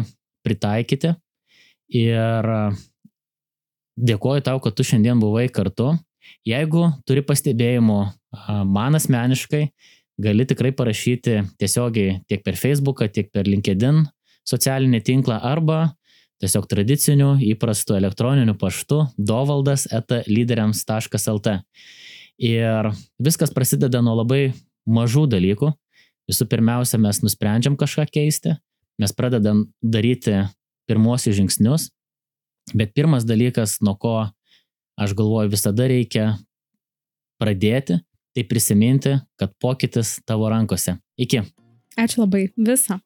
pritaikyti. 0.46 1.16
Ir 1.96 2.52
Dėkuoju 3.96 4.44
tau, 4.44 4.60
kad 4.60 4.76
tu 4.76 4.84
šiandien 4.84 5.20
buvai 5.20 5.46
kartu. 5.48 5.94
Jeigu 6.46 6.90
turi 7.08 7.22
pastebėjimų 7.24 8.00
man 8.68 8.98
asmeniškai, 8.98 9.62
gali 10.20 10.46
tikrai 10.48 10.72
parašyti 10.76 11.38
tiesiogiai 11.60 12.20
tiek 12.28 12.42
per 12.44 12.58
Facebooką, 12.60 13.08
tiek 13.12 13.30
per 13.32 13.48
LinkedIn 13.48 14.04
socialinį 14.46 15.00
tinklą 15.06 15.38
arba 15.42 15.96
tiesiog 16.42 16.68
tradiciniu 16.68 17.32
įprastu 17.40 17.96
elektroniniu 17.96 18.56
paštu 18.60 19.06
dovaldas 19.16 19.86
etalyderiams.lt. 19.88 21.56
Ir 22.36 22.90
viskas 23.16 23.52
prasideda 23.54 24.02
nuo 24.04 24.18
labai 24.20 24.50
mažų 24.84 25.24
dalykų. 25.32 25.72
Visų 26.28 26.48
pirmiausia, 26.50 26.98
mes 27.00 27.22
nusprendžiam 27.22 27.78
kažką 27.78 28.04
keisti, 28.12 28.56
mes 29.00 29.14
pradedam 29.16 29.64
daryti 29.80 30.42
pirmosius 30.90 31.38
žingsnius 31.38 31.88
Bet 32.74 32.94
pirmas 32.94 33.26
dalykas, 33.26 33.78
nuo 33.80 33.94
ko 33.94 34.16
aš 34.98 35.14
galvoju 35.14 35.52
visada 35.52 35.86
reikia 35.86 36.32
pradėti, 37.40 38.00
tai 38.34 38.44
prisiminti, 38.48 39.14
kad 39.38 39.52
pokytis 39.60 40.16
tavo 40.26 40.48
rankose. 40.50 40.96
Iki. 41.20 41.42
Ačiū 41.96 42.24
labai. 42.24 42.48
Visą. 42.56 42.98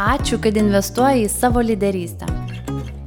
Ačiū, 0.00 0.38
kad 0.40 0.56
investuoji 0.56 1.26
į 1.26 1.32
savo 1.32 1.64
lyderystę. 1.64 2.28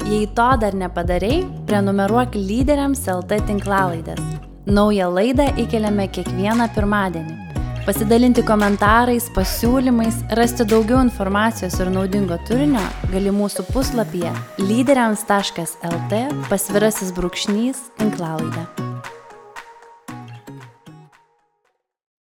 Jei 0.10 0.28
to 0.38 0.50
dar 0.62 0.76
nepadarai, 0.78 1.40
prenumeruok 1.70 2.36
lyderiams 2.36 3.06
LT 3.08 3.40
tinklalaidės. 3.48 4.20
Naują 4.68 5.08
laidą 5.16 5.48
įkeliame 5.64 6.10
kiekvieną 6.12 6.68
pirmadienį. 6.76 7.43
Pasidalinti 7.84 8.46
komentarais, 8.48 9.26
pasiūlymais, 9.36 10.22
rasti 10.40 10.64
daugiau 10.72 11.02
informacijos 11.04 11.76
ir 11.84 11.92
naudingo 11.92 12.38
turinio 12.48 12.84
gali 13.12 13.34
mūsų 13.36 13.68
puslapyje 13.74 14.32
lyderiams.lt 14.64 16.24
pasvirasis 16.48 17.12
brūkšnys 17.20 17.84
tinklalaidę. 18.00 18.93